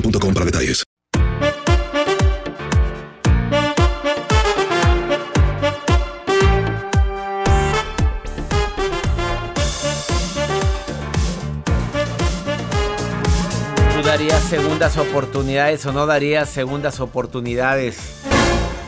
boostmobile.com 0.00 0.34
para 0.34 0.46
detalles. 0.46 0.84
¿Tú 13.94 14.02
darías 14.04 14.42
segundas 14.44 14.96
oportunidades 14.96 15.84
o 15.86 15.92
no 15.92 16.06
darías 16.06 16.48
segundas 16.48 17.00
oportunidades? 17.00 17.98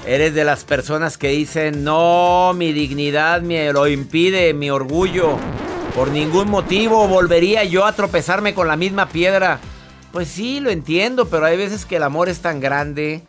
Eres 0.06 0.34
de 0.34 0.44
las 0.44 0.64
personas 0.64 1.18
que 1.18 1.28
dicen, 1.28 1.84
no, 1.84 2.52
mi 2.54 2.72
dignidad 2.72 3.42
me 3.42 3.72
lo 3.72 3.86
impide, 3.86 4.54
mi 4.54 4.70
orgullo. 4.70 5.36
Por 5.94 6.10
ningún 6.10 6.48
motivo 6.48 7.06
volvería 7.06 7.64
yo 7.64 7.84
a 7.84 7.92
tropezarme 7.92 8.54
con 8.54 8.66
la 8.66 8.76
misma 8.76 9.08
piedra. 9.08 9.60
Pues 10.12 10.28
sí, 10.28 10.60
lo 10.60 10.70
entiendo, 10.70 11.28
pero 11.28 11.46
hay 11.46 11.56
veces 11.56 11.84
que 11.84 11.96
el 11.96 12.02
amor 12.02 12.28
es 12.28 12.40
tan 12.40 12.60
grande. 12.60 13.22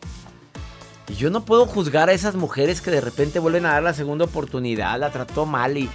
Y 1.07 1.15
yo 1.15 1.29
no 1.29 1.45
puedo 1.45 1.65
juzgar 1.65 2.09
a 2.09 2.13
esas 2.13 2.35
mujeres 2.35 2.81
que 2.81 2.89
de 2.89 3.01
repente 3.01 3.39
vuelven 3.39 3.65
a 3.65 3.73
dar 3.73 3.83
la 3.83 3.93
segunda 3.93 4.25
oportunidad, 4.25 4.99
la 4.99 5.11
trató 5.11 5.45
mal 5.45 5.77
y... 5.77 5.89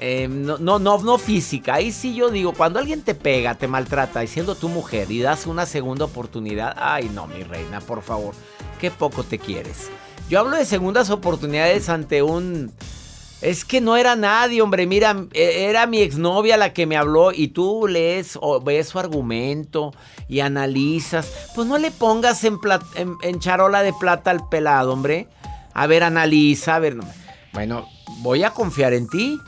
eh, 0.00 0.26
no, 0.28 0.58
no, 0.58 0.78
no, 0.78 1.18
física. 1.18 1.74
Ahí 1.74 1.92
sí 1.92 2.14
yo 2.14 2.30
digo, 2.30 2.52
cuando 2.52 2.78
alguien 2.78 3.02
te 3.02 3.14
pega, 3.14 3.54
te 3.54 3.68
maltrata, 3.68 4.24
y 4.24 4.26
siendo 4.26 4.54
tu 4.56 4.68
mujer 4.68 5.10
y 5.12 5.20
das 5.20 5.46
una 5.46 5.64
segunda 5.64 6.04
oportunidad, 6.06 6.74
ay 6.76 7.08
no, 7.14 7.28
mi 7.28 7.44
reina, 7.44 7.80
por 7.80 8.02
favor, 8.02 8.34
qué 8.80 8.90
poco 8.90 9.22
te 9.22 9.38
quieres. 9.38 9.90
Yo 10.28 10.40
hablo 10.40 10.56
de 10.56 10.64
segundas 10.64 11.10
oportunidades 11.10 11.88
ante 11.88 12.22
un... 12.22 12.72
Es 13.42 13.64
que 13.64 13.80
no 13.80 13.96
era 13.96 14.14
nadie, 14.14 14.62
hombre. 14.62 14.86
Mira, 14.86 15.16
e- 15.32 15.64
era 15.68 15.86
mi 15.86 16.00
exnovia 16.00 16.56
la 16.56 16.72
que 16.72 16.86
me 16.86 16.96
habló 16.96 17.32
y 17.32 17.48
tú 17.48 17.86
lees 17.88 18.38
o 18.40 18.60
ves 18.60 18.88
su 18.90 18.98
argumento 19.00 19.92
y 20.28 20.40
analizas. 20.40 21.28
Pues 21.54 21.66
no 21.66 21.76
le 21.76 21.90
pongas 21.90 22.44
en, 22.44 22.60
charola 23.40 23.82
de 23.82 23.92
plata 23.92 24.30
al 24.30 24.48
pelado, 24.48 24.92
hombre. 24.92 25.26
A 25.74 25.86
ver, 25.88 26.04
analiza, 26.04 26.76
a 26.76 26.78
ver. 26.78 26.94
no- 26.96 27.04
Bueno, 27.52 27.88
voy 28.20 28.44
a 28.44 28.50
confiar 28.50 28.92
en 28.92 29.08
ti. 29.08 29.38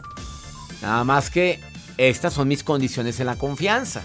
Nada 0.82 1.04
más 1.04 1.30
que 1.30 1.60
estas 1.96 2.32
son 2.34 2.48
mis 2.48 2.64
condiciones 2.64 3.20
en 3.20 3.26
la 3.26 3.36
confianza. 3.36 4.02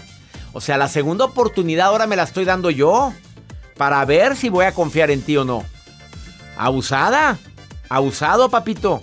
O 0.52 0.60
sea, 0.60 0.78
la 0.78 0.88
segunda 0.88 1.24
oportunidad 1.24 1.88
ahora 1.88 2.06
me 2.06 2.16
la 2.16 2.22
estoy 2.22 2.44
dando 2.44 2.70
yo. 2.70 3.12
Para 3.76 4.04
ver 4.04 4.36
si 4.36 4.50
voy 4.50 4.66
a 4.66 4.72
confiar 4.74 5.10
en 5.10 5.22
ti 5.22 5.36
o 5.36 5.44
no. 5.44 5.64
Abusada. 6.56 7.38
Abusado, 7.88 8.48
papito. 8.50 9.02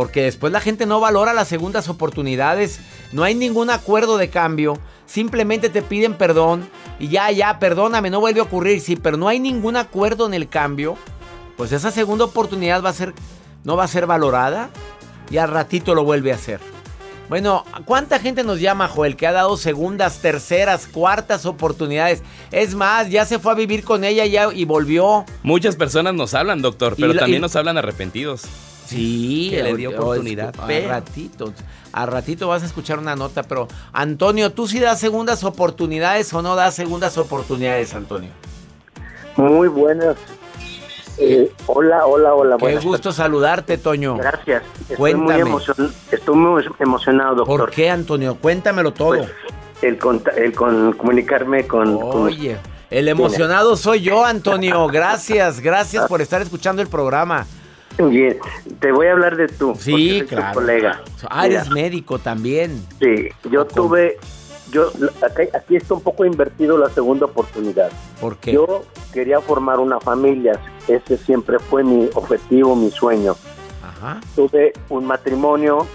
Porque 0.00 0.22
después 0.22 0.50
la 0.50 0.62
gente 0.62 0.86
no 0.86 0.98
valora 0.98 1.34
las 1.34 1.46
segundas 1.48 1.90
oportunidades. 1.90 2.80
No 3.12 3.22
hay 3.22 3.34
ningún 3.34 3.68
acuerdo 3.68 4.16
de 4.16 4.30
cambio. 4.30 4.78
Simplemente 5.04 5.68
te 5.68 5.82
piden 5.82 6.14
perdón. 6.14 6.66
Y 6.98 7.08
ya, 7.08 7.30
ya, 7.30 7.58
perdóname, 7.58 8.08
no 8.08 8.18
vuelve 8.18 8.40
a 8.40 8.44
ocurrir. 8.44 8.80
Sí, 8.80 8.96
pero 8.96 9.18
no 9.18 9.28
hay 9.28 9.38
ningún 9.38 9.76
acuerdo 9.76 10.24
en 10.26 10.32
el 10.32 10.48
cambio. 10.48 10.96
Pues 11.58 11.72
esa 11.72 11.90
segunda 11.90 12.24
oportunidad 12.24 12.82
va 12.82 12.88
a 12.88 12.94
ser. 12.94 13.12
No 13.62 13.76
va 13.76 13.84
a 13.84 13.88
ser 13.88 14.06
valorada. 14.06 14.70
Y 15.30 15.36
al 15.36 15.50
ratito 15.50 15.94
lo 15.94 16.02
vuelve 16.02 16.32
a 16.32 16.36
hacer. 16.36 16.60
Bueno, 17.28 17.66
¿cuánta 17.84 18.18
gente 18.20 18.42
nos 18.42 18.58
llama, 18.58 18.88
Joel, 18.88 19.16
que 19.16 19.26
ha 19.26 19.32
dado 19.32 19.58
segundas, 19.58 20.20
terceras, 20.22 20.86
cuartas 20.86 21.44
oportunidades? 21.44 22.22
Es 22.52 22.74
más, 22.74 23.10
ya 23.10 23.26
se 23.26 23.38
fue 23.38 23.52
a 23.52 23.54
vivir 23.54 23.84
con 23.84 24.02
ella 24.04 24.24
ya, 24.24 24.50
y 24.50 24.64
volvió. 24.64 25.26
Muchas 25.42 25.76
personas 25.76 26.14
nos 26.14 26.32
hablan, 26.32 26.62
doctor, 26.62 26.96
pero 26.98 27.14
también 27.14 27.40
y- 27.40 27.42
nos 27.42 27.54
hablan 27.54 27.76
arrepentidos. 27.76 28.44
Sí, 28.90 29.48
Que 29.54 29.62
le 29.62 29.74
dio 29.76 29.90
oportunidad, 29.90 30.54
A 30.58 30.66
pero- 30.66 30.88
ratito. 30.88 31.52
A 31.92 32.06
ratito 32.06 32.46
vas 32.46 32.62
a 32.62 32.66
escuchar 32.66 32.98
una 33.00 33.16
nota, 33.16 33.42
pero 33.42 33.66
Antonio, 33.92 34.52
¿tú 34.52 34.68
sí 34.68 34.78
das 34.78 35.00
segundas 35.00 35.42
oportunidades 35.42 36.32
o 36.32 36.40
no 36.40 36.54
das 36.54 36.74
segundas 36.74 37.18
oportunidades, 37.18 37.94
Antonio? 37.94 38.30
Muy 39.36 39.66
buenas. 39.68 40.16
Eh, 41.18 41.52
hola, 41.66 42.06
hola, 42.06 42.34
hola. 42.34 42.56
Qué 42.56 42.62
buenas 42.64 42.84
gusto 42.84 43.10
saludarte, 43.12 43.76
Toño. 43.76 44.16
Gracias. 44.16 44.62
Estoy 44.82 44.96
Cuéntame. 44.96 45.44
muy, 45.44 45.52
emocion- 45.52 45.92
estoy 46.12 46.36
muy 46.36 46.64
emocionado, 46.78 47.34
doctor. 47.34 47.58
¿Por 47.60 47.70
qué, 47.70 47.90
Antonio? 47.90 48.36
Cuéntamelo 48.36 48.92
todo. 48.92 49.18
Pues, 49.18 49.30
el, 49.82 49.98
conta- 49.98 50.30
el 50.36 50.52
con 50.54 50.92
comunicarme 50.92 51.66
con, 51.66 51.98
con- 51.98 52.22
Oye, 52.26 52.56
el 52.90 53.08
emocionado 53.08 53.76
soy 53.76 54.00
yo, 54.02 54.24
Antonio. 54.24 54.86
Gracias, 54.86 55.60
gracias 55.60 56.06
por 56.06 56.20
estar 56.22 56.40
escuchando 56.40 56.80
el 56.82 56.88
programa. 56.88 57.46
Bien, 57.98 58.38
te 58.78 58.92
voy 58.92 59.08
a 59.08 59.12
hablar 59.12 59.36
de 59.36 59.48
tú. 59.48 59.74
Sí, 59.78 59.90
porque 59.92 60.08
soy 60.08 60.20
tu 60.20 60.36
claro. 60.36 60.54
colega. 60.54 61.02
Ah, 61.28 61.46
eres 61.46 61.70
médico 61.70 62.18
también. 62.18 62.82
Sí, 62.98 63.28
yo 63.50 63.66
tuve, 63.66 64.16
yo 64.70 64.90
aquí, 65.22 65.48
aquí 65.54 65.76
está 65.76 65.94
un 65.94 66.00
poco 66.00 66.24
invertido 66.24 66.78
la 66.78 66.88
segunda 66.90 67.26
oportunidad. 67.26 67.90
¿Por 68.20 68.36
qué? 68.38 68.52
Yo 68.52 68.84
quería 69.12 69.40
formar 69.40 69.80
una 69.80 70.00
familia, 70.00 70.58
ese 70.88 71.18
siempre 71.18 71.58
fue 71.58 71.84
mi 71.84 72.08
objetivo, 72.14 72.74
mi 72.76 72.90
sueño. 72.90 73.36
Ajá. 73.82 74.20
tuve 74.34 74.72
un 74.88 75.04
matrimonio 75.04 75.86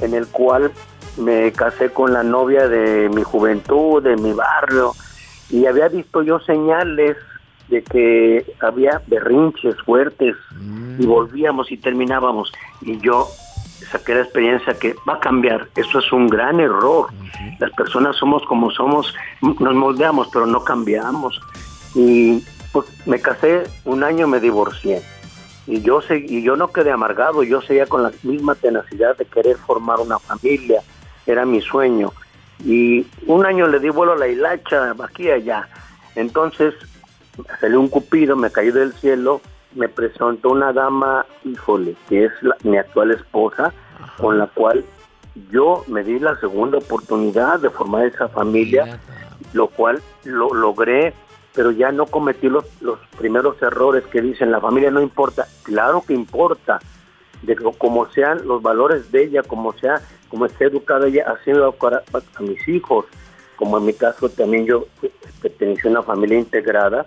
en 0.00 0.12
el 0.12 0.26
cual 0.26 0.70
me 1.16 1.52
casé 1.52 1.90
con 1.90 2.12
la 2.12 2.22
novia 2.22 2.68
de 2.68 3.08
mi 3.08 3.22
juventud, 3.22 4.02
de 4.02 4.16
mi 4.16 4.32
barrio, 4.32 4.92
y 5.48 5.66
había 5.66 5.88
visto 5.88 6.22
yo 6.22 6.40
señales 6.40 7.16
de 7.68 7.82
que 7.82 8.44
había 8.60 9.00
berrinches 9.06 9.74
fuertes 9.82 10.36
Mm. 10.60 11.02
y 11.02 11.06
volvíamos 11.06 11.70
y 11.72 11.76
terminábamos. 11.76 12.52
Y 12.82 12.98
yo 12.98 13.26
saqué 13.90 14.14
la 14.14 14.20
experiencia 14.22 14.74
que 14.78 14.94
va 15.08 15.14
a 15.14 15.20
cambiar. 15.20 15.68
Eso 15.76 15.98
es 15.98 16.12
un 16.12 16.28
gran 16.28 16.60
error. 16.60 17.08
Las 17.58 17.70
personas 17.72 18.16
somos 18.16 18.42
como 18.46 18.70
somos, 18.70 19.14
nos 19.42 19.74
moldeamos, 19.74 20.28
pero 20.32 20.46
no 20.46 20.62
cambiamos. 20.64 21.40
Y 21.94 22.42
pues 22.72 22.86
me 23.06 23.20
casé, 23.20 23.64
un 23.84 24.02
año 24.04 24.26
me 24.26 24.40
divorcié. 24.40 25.02
Y 25.66 25.80
yo, 25.80 26.00
seg- 26.02 26.26
y 26.28 26.42
yo 26.42 26.56
no 26.56 26.68
quedé 26.68 26.90
amargado, 26.92 27.42
yo 27.42 27.62
seguía 27.62 27.86
con 27.86 28.02
la 28.02 28.12
misma 28.22 28.54
tenacidad 28.54 29.16
de 29.16 29.24
querer 29.24 29.56
formar 29.56 29.98
una 30.00 30.18
familia, 30.18 30.82
era 31.26 31.44
mi 31.46 31.60
sueño. 31.62 32.12
Y 32.64 33.06
un 33.26 33.46
año 33.46 33.66
le 33.66 33.80
di 33.80 33.88
vuelo 33.88 34.12
a 34.12 34.16
la 34.16 34.28
hilacha, 34.28 34.94
aquí 35.02 35.24
y 35.24 35.30
allá. 35.30 35.68
Entonces 36.16 36.74
salió 37.60 37.80
un 37.80 37.88
cupido, 37.88 38.36
me 38.36 38.50
cayó 38.50 38.72
del 38.72 38.92
cielo, 38.94 39.40
me 39.74 39.88
presentó 39.88 40.50
una 40.50 40.72
dama, 40.72 41.26
híjole, 41.44 41.96
que 42.08 42.26
es 42.26 42.32
la- 42.42 42.56
mi 42.62 42.76
actual 42.76 43.10
esposa, 43.10 43.72
con 44.18 44.38
la 44.38 44.46
cual 44.46 44.84
yo 45.50 45.84
me 45.88 46.04
di 46.04 46.18
la 46.20 46.36
segunda 46.38 46.78
oportunidad 46.78 47.58
de 47.60 47.70
formar 47.70 48.06
esa 48.06 48.28
familia, 48.28 48.84
Mira, 48.84 48.98
lo 49.52 49.66
cual 49.68 50.00
lo 50.24 50.54
logré, 50.54 51.12
pero 51.54 51.70
ya 51.72 51.90
no 51.92 52.06
cometí 52.06 52.48
los, 52.48 52.64
los 52.80 52.98
primeros 53.18 53.60
errores 53.62 54.04
que 54.06 54.20
dicen 54.20 54.52
la 54.52 54.60
familia 54.60 54.90
no 54.90 55.00
importa. 55.00 55.46
Claro 55.64 56.02
que 56.06 56.12
importa, 56.14 56.80
de 57.42 57.56
como 57.56 58.06
sean 58.10 58.46
los 58.46 58.62
valores 58.62 59.10
de 59.12 59.24
ella, 59.24 59.42
como 59.42 59.72
sea, 59.74 60.00
como 60.28 60.46
esté 60.46 60.66
educada 60.66 61.06
ella, 61.08 61.24
así 61.32 61.50
me 61.52 61.58
a 61.58 61.62
educar 61.62 61.94
a, 62.12 62.18
a 62.38 62.40
mis 62.42 62.66
hijos, 62.68 63.06
como 63.56 63.78
en 63.78 63.86
mi 63.86 63.92
caso 63.92 64.28
también 64.28 64.66
yo 64.66 64.86
pertenecí 65.42 65.86
a 65.86 65.90
una 65.90 66.02
familia 66.02 66.38
integrada, 66.38 67.06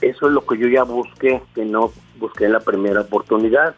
eso 0.00 0.26
es 0.26 0.32
lo 0.32 0.44
que 0.44 0.58
yo 0.58 0.68
ya 0.68 0.84
busqué, 0.84 1.42
que 1.54 1.64
no 1.64 1.92
busqué 2.18 2.46
en 2.46 2.52
la 2.52 2.60
primera 2.60 3.02
oportunidad. 3.02 3.74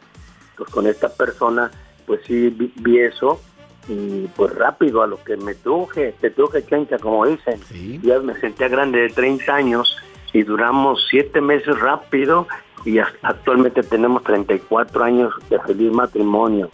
Pues 0.57 0.71
con 0.71 0.87
esta 0.87 1.09
persona, 1.09 1.71
pues 2.07 2.21
sí 2.27 2.49
vi, 2.51 2.73
vi 2.77 3.01
eso 3.01 3.41
y 3.89 4.27
pues 4.37 4.55
rápido 4.55 5.03
a 5.03 5.07
lo 5.07 5.23
que 5.23 5.37
me 5.37 5.55
truje, 5.55 6.15
te 6.21 6.31
truje 6.31 6.65
chancha 6.65 6.99
como 6.99 7.27
dicen. 7.27 7.61
Sí. 7.69 8.01
Ya 8.03 8.19
me 8.21 8.35
sentía 8.41 8.69
grande 8.69 9.01
de 9.01 9.09
30 9.11 9.55
años 9.55 9.97
y 10.33 10.43
duramos 10.43 11.07
siete 11.11 11.41
meses 11.41 11.79
rápido 11.79 12.47
y 12.85 12.99
actualmente 12.99 13.83
tenemos 13.83 14.23
34 14.25 15.05
años 15.05 15.33
de 15.49 15.59
feliz 15.61 15.93
matrimonio. 15.93 16.71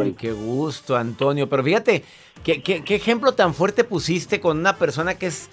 Ay, 0.00 0.14
qué 0.14 0.32
gusto, 0.32 0.96
Antonio. 0.96 1.48
Pero 1.48 1.62
fíjate, 1.62 2.04
¿qué, 2.42 2.62
qué, 2.62 2.82
qué 2.84 2.94
ejemplo 2.94 3.32
tan 3.32 3.54
fuerte 3.54 3.84
pusiste 3.84 4.40
con 4.40 4.58
una 4.58 4.76
persona 4.76 5.18
que 5.18 5.26
es 5.26 5.50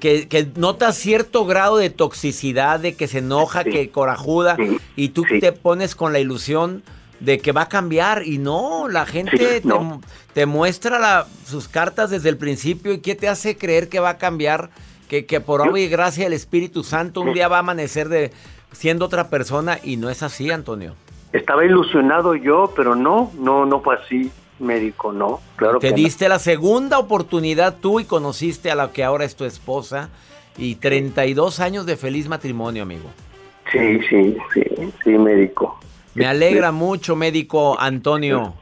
que, 0.00 0.28
que 0.28 0.46
nota 0.56 0.92
cierto 0.92 1.44
grado 1.46 1.76
de 1.78 1.90
toxicidad, 1.90 2.80
de 2.80 2.94
que 2.94 3.08
se 3.08 3.18
enoja, 3.18 3.62
Sí. 3.62 3.70
que 3.70 3.90
corajuda, 3.90 4.56
Sí, 4.56 4.78
y 4.96 5.08
tú 5.10 5.24
sí. 5.28 5.40
te 5.40 5.52
pones 5.52 5.94
con 5.94 6.12
la 6.12 6.18
ilusión 6.18 6.82
de 7.20 7.38
que 7.38 7.52
va 7.52 7.62
a 7.62 7.68
cambiar 7.68 8.26
y 8.26 8.36
no, 8.38 8.88
la 8.88 9.06
gente 9.06 9.62
te, 10.34 10.46
muestra 10.46 10.98
la- 10.98 11.26
sus 11.46 11.66
cartas 11.68 12.10
desde 12.10 12.28
el 12.28 12.36
principio 12.36 12.92
y 12.92 12.98
qué 12.98 13.14
te 13.14 13.26
hace 13.28 13.56
creer 13.56 13.88
que 13.88 14.00
va 14.00 14.10
a 14.10 14.18
cambiar, 14.18 14.68
que, 15.08 15.24
que 15.24 15.40
por 15.40 15.62
obra 15.62 15.80
y 15.80 15.88
gracia 15.88 16.24
del 16.24 16.34
Espíritu 16.34 16.84
Santo 16.84 17.22
un 17.22 17.32
día 17.32 17.48
va 17.48 17.56
a 17.56 17.60
amanecer 17.60 18.08
de 18.10 18.32
siendo 18.72 19.06
otra 19.06 19.30
persona 19.30 19.78
y 19.82 19.96
no 19.96 20.10
es 20.10 20.22
así, 20.22 20.50
Antonio. 20.50 20.94
Estaba 21.32 21.64
ilusionado 21.64 22.34
yo, 22.34 22.72
pero 22.76 22.94
no, 22.94 23.32
no, 23.38 23.64
no 23.64 23.80
fue 23.80 23.96
así, 23.96 24.30
médico, 24.58 25.12
no. 25.12 25.40
Claro 25.56 25.78
Te 25.78 25.88
que 25.88 25.90
no. 25.92 25.96
diste 25.96 26.28
la 26.28 26.38
segunda 26.38 26.98
oportunidad 26.98 27.76
tú 27.80 28.00
y 28.00 28.04
conociste 28.04 28.70
a 28.70 28.74
la 28.74 28.92
que 28.92 29.04
ahora 29.04 29.24
es 29.24 29.36
tu 29.36 29.44
esposa 29.44 30.08
y 30.56 30.76
32 30.76 31.60
años 31.60 31.86
de 31.86 31.96
feliz 31.96 32.28
matrimonio, 32.28 32.82
amigo. 32.82 33.10
Sí, 33.72 34.00
sí, 34.08 34.36
sí, 34.54 34.62
sí, 35.04 35.10
médico. 35.10 35.78
Me 36.14 36.24
alegra 36.26 36.72
mucho, 36.72 37.16
médico 37.16 37.78
Antonio. 37.78 38.54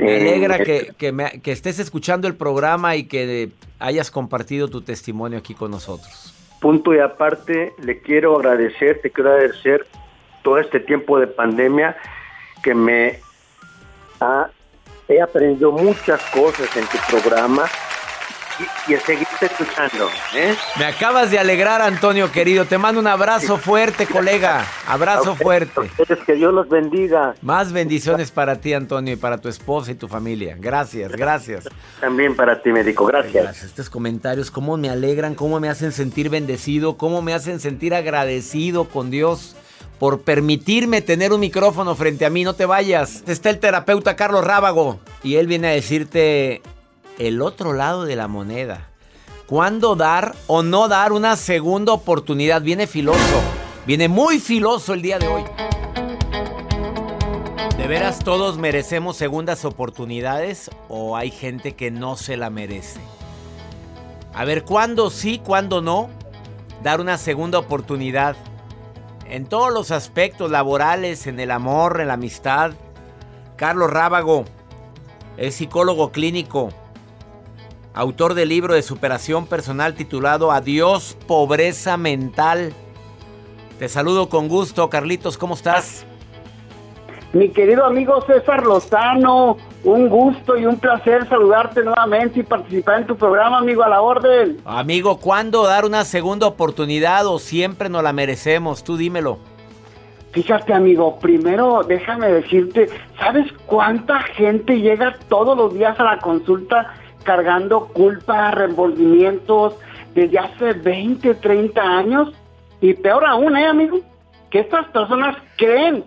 Me 0.00 0.16
alegra 0.20 0.60
que, 0.64 0.92
que 0.96 1.12
me- 1.12 1.42
que 1.42 1.52
estés 1.52 1.78
escuchando 1.78 2.26
el 2.28 2.34
programa 2.36 2.96
y 2.96 3.04
que 3.04 3.50
hayas 3.78 4.10
compartido 4.10 4.68
tu 4.68 4.80
testimonio 4.80 5.38
aquí 5.38 5.52
con 5.54 5.70
nosotros. 5.70 6.32
Punto 6.60 6.94
y 6.94 7.00
aparte, 7.00 7.72
le 7.82 8.00
quiero 8.00 8.36
agradecer, 8.38 9.00
te 9.02 9.10
quiero 9.10 9.32
agradecer 9.32 9.86
todo 10.42 10.58
este 10.58 10.80
tiempo 10.80 11.18
de 11.18 11.26
pandemia 11.26 11.96
que 12.62 12.74
me 12.74 13.18
ha, 14.20 14.48
he 15.08 15.20
aprendido 15.20 15.72
muchas 15.72 16.20
cosas 16.30 16.68
en 16.76 16.84
tu 16.86 16.98
programa 17.10 17.68
y, 18.58 18.92
y 18.92 18.94
a 18.94 19.00
seguirte 19.00 19.46
escuchando. 19.46 20.08
¿eh? 20.34 20.54
Me 20.78 20.84
acabas 20.84 21.30
de 21.30 21.38
alegrar, 21.38 21.82
Antonio 21.82 22.30
querido. 22.30 22.64
Te 22.64 22.78
mando 22.78 23.00
un 23.00 23.06
abrazo 23.06 23.56
fuerte, 23.58 24.06
colega. 24.06 24.64
Abrazo 24.86 25.34
fuerte. 25.34 25.80
Ustedes, 25.80 26.22
que 26.24 26.34
Dios 26.34 26.52
los 26.52 26.68
bendiga. 26.68 27.34
Más 27.42 27.72
bendiciones 27.72 28.30
para 28.30 28.56
ti, 28.56 28.74
Antonio, 28.74 29.14
y 29.14 29.16
para 29.16 29.38
tu 29.38 29.48
esposa 29.48 29.90
y 29.90 29.94
tu 29.94 30.08
familia. 30.08 30.56
Gracias, 30.58 31.12
gracias. 31.12 31.68
También 32.00 32.36
para 32.36 32.62
ti, 32.62 32.70
médico. 32.70 33.06
Gracias. 33.06 33.42
Gracias. 33.42 33.64
Estos 33.64 33.90
comentarios, 33.90 34.50
cómo 34.50 34.76
me 34.76 34.90
alegran, 34.90 35.34
cómo 35.34 35.58
me 35.60 35.68
hacen 35.68 35.92
sentir 35.92 36.28
bendecido, 36.28 36.96
cómo 36.96 37.22
me 37.22 37.34
hacen 37.34 37.60
sentir 37.60 37.94
agradecido 37.94 38.84
con 38.84 39.10
Dios 39.10 39.56
por 40.02 40.22
permitirme 40.22 41.00
tener 41.00 41.32
un 41.32 41.38
micrófono 41.38 41.94
frente 41.94 42.26
a 42.26 42.30
mí. 42.30 42.42
No 42.42 42.54
te 42.54 42.66
vayas. 42.66 43.22
Está 43.28 43.50
el 43.50 43.60
terapeuta 43.60 44.16
Carlos 44.16 44.44
Rábago 44.44 44.98
y 45.22 45.36
él 45.36 45.46
viene 45.46 45.68
a 45.68 45.70
decirte 45.70 46.60
el 47.20 47.40
otro 47.40 47.72
lado 47.72 48.04
de 48.04 48.16
la 48.16 48.26
moneda. 48.26 48.88
¿Cuándo 49.46 49.94
dar 49.94 50.34
o 50.48 50.64
no 50.64 50.88
dar 50.88 51.12
una 51.12 51.36
segunda 51.36 51.92
oportunidad? 51.92 52.62
Viene 52.62 52.88
filoso. 52.88 53.20
Viene 53.86 54.08
muy 54.08 54.40
filoso 54.40 54.92
el 54.92 55.02
día 55.02 55.20
de 55.20 55.28
hoy. 55.28 55.44
¿De 57.78 57.86
veras 57.86 58.18
todos 58.24 58.58
merecemos 58.58 59.16
segundas 59.16 59.64
oportunidades 59.64 60.68
o 60.88 61.16
hay 61.16 61.30
gente 61.30 61.76
que 61.76 61.92
no 61.92 62.16
se 62.16 62.36
la 62.36 62.50
merece? 62.50 62.98
A 64.34 64.44
ver, 64.44 64.64
¿cuándo 64.64 65.10
sí, 65.10 65.38
cuándo 65.38 65.80
no? 65.80 66.10
Dar 66.82 67.00
una 67.00 67.18
segunda 67.18 67.60
oportunidad. 67.60 68.34
En 69.26 69.46
todos 69.46 69.72
los 69.72 69.90
aspectos 69.90 70.50
laborales, 70.50 71.26
en 71.26 71.40
el 71.40 71.50
amor, 71.50 72.00
en 72.00 72.08
la 72.08 72.14
amistad. 72.14 72.72
Carlos 73.56 73.90
Rábago 73.90 74.44
es 75.36 75.54
psicólogo 75.54 76.12
clínico, 76.12 76.70
autor 77.94 78.34
del 78.34 78.48
libro 78.48 78.74
de 78.74 78.82
superación 78.82 79.46
personal 79.46 79.94
titulado 79.94 80.52
Adiós, 80.52 81.16
pobreza 81.26 81.96
mental. 81.96 82.72
Te 83.78 83.88
saludo 83.88 84.28
con 84.28 84.48
gusto, 84.48 84.90
Carlitos, 84.90 85.38
¿cómo 85.38 85.54
estás? 85.54 86.04
Mi 87.32 87.48
querido 87.48 87.84
amigo 87.86 88.20
César 88.26 88.64
Lozano, 88.64 89.56
un 89.84 90.08
gusto 90.08 90.56
y 90.56 90.66
un 90.66 90.78
placer 90.78 91.28
saludarte 91.28 91.82
nuevamente 91.82 92.40
y 92.40 92.42
participar 92.42 93.00
en 93.00 93.06
tu 93.06 93.16
programa, 93.16 93.58
amigo, 93.58 93.82
a 93.82 93.88
la 93.88 94.00
orden. 94.00 94.58
Amigo, 94.64 95.18
¿cuándo 95.18 95.64
dar 95.64 95.84
una 95.84 96.04
segunda 96.04 96.46
oportunidad 96.46 97.26
o 97.26 97.38
siempre 97.38 97.88
nos 97.88 98.02
la 98.02 98.12
merecemos? 98.12 98.84
Tú 98.84 98.96
dímelo. 98.96 99.38
Fíjate, 100.32 100.72
amigo, 100.72 101.18
primero 101.18 101.82
déjame 101.86 102.28
decirte, 102.28 102.88
¿sabes 103.18 103.52
cuánta 103.66 104.20
gente 104.22 104.80
llega 104.80 105.16
todos 105.28 105.56
los 105.56 105.74
días 105.74 105.98
a 106.00 106.04
la 106.04 106.18
consulta 106.18 106.94
cargando 107.22 107.88
culpas, 107.88 108.54
remordimientos 108.54 109.74
desde 110.14 110.38
hace 110.38 110.72
20, 110.72 111.34
30 111.34 111.82
años? 111.82 112.32
Y 112.80 112.94
peor 112.94 113.26
aún, 113.26 113.56
¿eh, 113.56 113.66
amigo? 113.66 114.00
Que 114.48 114.60
estas 114.60 114.86
personas 114.88 115.36
creen 115.56 116.04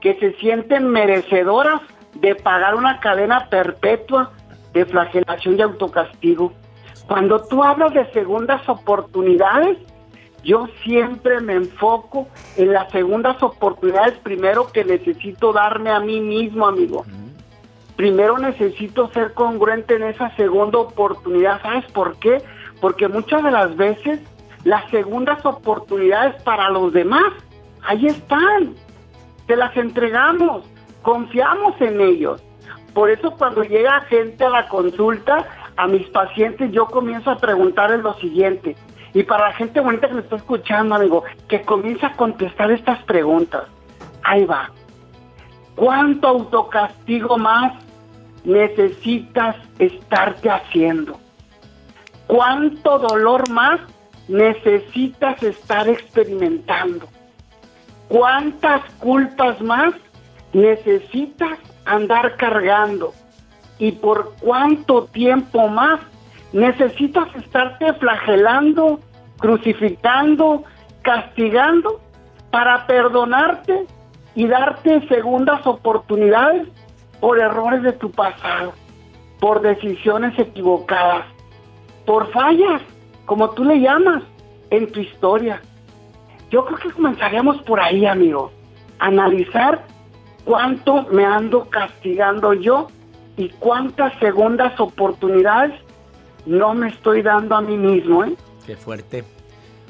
que 0.00 0.14
se 0.14 0.32
sienten 0.34 0.88
merecedoras 0.88 1.80
de 2.14 2.34
pagar 2.34 2.74
una 2.74 3.00
cadena 3.00 3.48
perpetua 3.48 4.32
de 4.72 4.84
flagelación 4.84 5.58
y 5.58 5.62
autocastigo. 5.62 6.52
Cuando 7.06 7.42
tú 7.42 7.62
hablas 7.62 7.92
de 7.92 8.10
segundas 8.12 8.68
oportunidades, 8.68 9.78
yo 10.44 10.68
siempre 10.84 11.40
me 11.40 11.54
enfoco 11.54 12.28
en 12.56 12.72
las 12.72 12.90
segundas 12.92 13.42
oportunidades 13.42 14.16
primero 14.18 14.70
que 14.72 14.84
necesito 14.84 15.52
darme 15.52 15.90
a 15.90 16.00
mí 16.00 16.20
mismo, 16.20 16.66
amigo. 16.66 17.04
Primero 17.96 18.38
necesito 18.38 19.10
ser 19.12 19.34
congruente 19.34 19.96
en 19.96 20.04
esa 20.04 20.34
segunda 20.36 20.78
oportunidad. 20.78 21.60
¿Sabes 21.60 21.84
por 21.92 22.16
qué? 22.18 22.42
Porque 22.80 23.08
muchas 23.08 23.42
de 23.42 23.50
las 23.50 23.76
veces 23.76 24.20
las 24.64 24.88
segundas 24.90 25.44
oportunidades 25.44 26.40
para 26.42 26.70
los 26.70 26.92
demás, 26.92 27.32
ahí 27.82 28.06
están. 28.06 28.74
Te 29.46 29.56
las 29.56 29.76
entregamos, 29.76 30.64
confiamos 31.02 31.80
en 31.80 32.00
ellos. 32.00 32.42
Por 32.94 33.10
eso 33.10 33.32
cuando 33.32 33.62
llega 33.62 34.00
gente 34.02 34.44
a 34.44 34.50
la 34.50 34.68
consulta, 34.68 35.46
a 35.76 35.86
mis 35.86 36.06
pacientes 36.08 36.72
yo 36.72 36.86
comienzo 36.86 37.30
a 37.30 37.36
preguntarles 37.36 38.02
lo 38.02 38.14
siguiente. 38.14 38.76
Y 39.12 39.22
para 39.24 39.48
la 39.48 39.54
gente 39.54 39.80
bonita 39.80 40.08
que 40.08 40.14
me 40.14 40.20
está 40.20 40.36
escuchando, 40.36 40.94
amigo, 40.94 41.24
que 41.48 41.62
comienza 41.62 42.08
a 42.08 42.16
contestar 42.16 42.70
estas 42.70 43.02
preguntas. 43.04 43.64
Ahí 44.22 44.44
va. 44.44 44.70
¿Cuánto 45.74 46.28
autocastigo 46.28 47.38
más 47.38 47.72
necesitas 48.44 49.56
estarte 49.78 50.50
haciendo? 50.50 51.18
¿Cuánto 52.26 52.98
dolor 52.98 53.48
más 53.50 53.80
necesitas 54.28 55.42
estar 55.42 55.88
experimentando? 55.88 57.08
¿Cuántas 58.08 58.82
culpas 59.00 59.60
más 59.60 59.94
necesitas 60.52 61.58
andar 61.84 62.36
cargando? 62.36 63.12
¿Y 63.78 63.92
por 63.92 64.34
cuánto 64.40 65.04
tiempo 65.04 65.68
más 65.68 66.00
necesitas 66.52 67.28
estarte 67.36 67.92
flagelando, 67.94 69.00
crucificando, 69.38 70.64
castigando 71.02 72.00
para 72.50 72.86
perdonarte 72.86 73.86
y 74.34 74.46
darte 74.46 75.06
segundas 75.08 75.66
oportunidades 75.66 76.68
por 77.20 77.38
errores 77.38 77.82
de 77.82 77.92
tu 77.92 78.10
pasado, 78.10 78.72
por 79.38 79.60
decisiones 79.62 80.38
equivocadas, 80.38 81.24
por 82.06 82.30
fallas, 82.32 82.82
como 83.26 83.50
tú 83.50 83.64
le 83.64 83.80
llamas, 83.80 84.22
en 84.70 84.90
tu 84.90 85.00
historia? 85.00 85.62
Yo 86.50 86.64
creo 86.64 86.78
que 86.78 86.90
comenzaríamos 86.90 87.62
por 87.62 87.80
ahí, 87.80 88.04
amigo. 88.06 88.50
Analizar 88.98 89.84
cuánto 90.44 91.04
me 91.12 91.24
ando 91.24 91.68
castigando 91.68 92.54
yo 92.54 92.88
y 93.36 93.48
cuántas 93.50 94.18
segundas 94.18 94.78
oportunidades 94.80 95.72
no 96.46 96.74
me 96.74 96.88
estoy 96.88 97.22
dando 97.22 97.54
a 97.54 97.60
mí 97.60 97.76
mismo, 97.76 98.24
¿eh? 98.24 98.36
Qué 98.66 98.76
fuerte. 98.76 99.24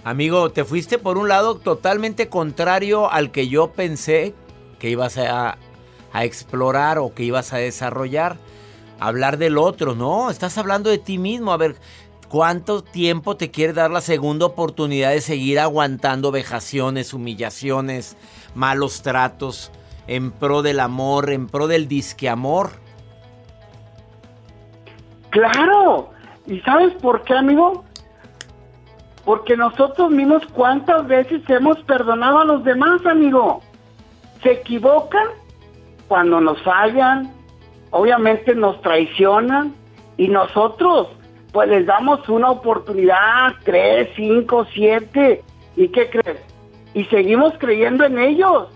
Amigo, 0.05 0.51
te 0.51 0.65
fuiste 0.65 0.99
por 0.99 1.19
un 1.19 1.29
lado 1.29 1.57
totalmente 1.57 2.29
contrario 2.29 3.11
al 3.11 3.31
que 3.31 3.49
yo 3.49 3.73
pensé 3.73 4.35
que 4.79 4.89
ibas 4.89 5.19
a, 5.19 5.59
a 6.13 6.25
explorar 6.25 6.99
o 6.99 7.15
que 7.15 7.25
ibas 7.25 7.53
a 7.53 7.59
desarrollar. 7.59 8.37
Hablar 8.99 9.39
del 9.39 9.59
otro, 9.59 9.95
no, 9.95 10.31
estás 10.31 10.59
hablando 10.59 10.91
de 10.91 10.99
ti 10.99 11.19
mismo. 11.19 11.53
A 11.53 11.57
ver, 11.57 11.77
¿cuánto 12.29 12.83
tiempo 12.83 13.37
te 13.37 13.51
quiere 13.51 13.73
dar 13.73 13.91
la 13.91 14.01
segunda 14.01 14.47
oportunidad 14.47 15.11
de 15.11 15.21
seguir 15.21 15.59
aguantando 15.59 16.31
vejaciones, 16.31 17.13
humillaciones, 17.13 18.17
malos 18.55 19.03
tratos 19.03 19.71
en 20.11 20.33
pro 20.33 20.63
del 20.63 20.81
amor, 20.81 21.31
en 21.31 21.47
pro 21.47 21.69
del 21.69 21.87
disqueamor? 21.87 22.71
Claro. 25.31 26.11
¿Y 26.49 26.59
sabes 26.63 26.93
por 26.95 27.23
qué, 27.23 27.35
amigo? 27.35 27.85
Porque 29.25 29.57
nosotros 29.57 30.11
mismos 30.11 30.43
cuántas 30.53 31.07
veces 31.07 31.49
hemos 31.49 31.79
perdonado 31.85 32.41
a 32.41 32.45
los 32.45 32.65
demás, 32.65 33.07
amigo. 33.07 33.63
Se 34.43 34.51
equivocan 34.51 35.29
cuando 36.09 36.41
nos 36.41 36.61
fallan, 36.63 37.33
obviamente 37.91 38.53
nos 38.57 38.83
traicionan 38.83 39.73
y 40.17 40.27
nosotros 40.27 41.07
pues 41.53 41.69
les 41.69 41.87
damos 41.87 42.29
una 42.29 42.51
oportunidad, 42.51 43.55
tres, 43.65 44.09
cinco, 44.17 44.67
siete, 44.73 45.45
¿y 45.77 45.87
qué 45.89 46.11
crees? 46.11 46.41
Y 46.95 47.05
seguimos 47.05 47.53
creyendo 47.59 48.05
en 48.05 48.19
ellos 48.19 48.67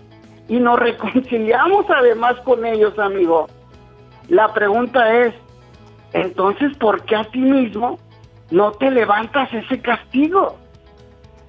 y 0.47 0.59
nos 0.59 0.79
reconciliamos 0.79 1.85
además 1.89 2.35
con 2.41 2.65
ellos, 2.65 2.97
amigo. 2.99 3.47
La 4.29 4.53
pregunta 4.53 5.13
es, 5.21 5.33
entonces, 6.13 6.75
¿por 6.77 7.03
qué 7.03 7.15
a 7.15 7.23
ti 7.25 7.39
mismo 7.39 7.99
no 8.51 8.71
te 8.73 8.89
levantas 8.91 9.53
ese 9.53 9.81
castigo? 9.81 10.57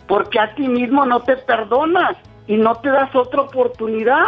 ¿Por 0.07 0.29
qué 0.29 0.41
a 0.41 0.55
ti 0.55 0.69
mismo 0.69 1.05
no 1.05 1.21
te 1.23 1.37
perdonas 1.37 2.17
y 2.47 2.57
no 2.57 2.75
te 2.77 2.91
das 2.91 3.15
otra 3.15 3.43
oportunidad? 3.43 4.25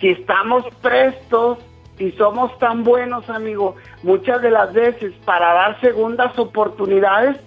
Si 0.00 0.08
estamos 0.08 0.64
prestos, 0.82 1.58
si 1.96 2.12
somos 2.12 2.56
tan 2.58 2.84
buenos, 2.84 3.28
amigo, 3.30 3.76
muchas 4.02 4.42
de 4.42 4.50
las 4.50 4.72
veces 4.72 5.14
para 5.24 5.54
dar 5.54 5.80
segundas 5.80 6.38
oportunidades, 6.38 7.38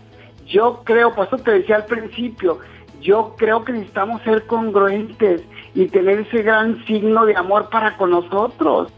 yo 0.46 0.82
creo, 0.84 1.14
por 1.14 1.28
eso 1.28 1.38
te 1.38 1.52
decía 1.52 1.76
al 1.76 1.86
principio, 1.86 2.60
yo 3.02 3.36
creo 3.38 3.64
que 3.64 3.74
necesitamos 3.74 4.22
ser 4.24 4.46
congruentes 4.48 5.44
y 5.74 5.88
tener 5.88 6.20
ese 6.20 6.42
gran 6.42 6.84
signo 6.86 7.26
de 7.26 7.36
amor 7.36 7.70
para 7.70 7.98
con 7.98 8.12
nosotros. 8.12 8.92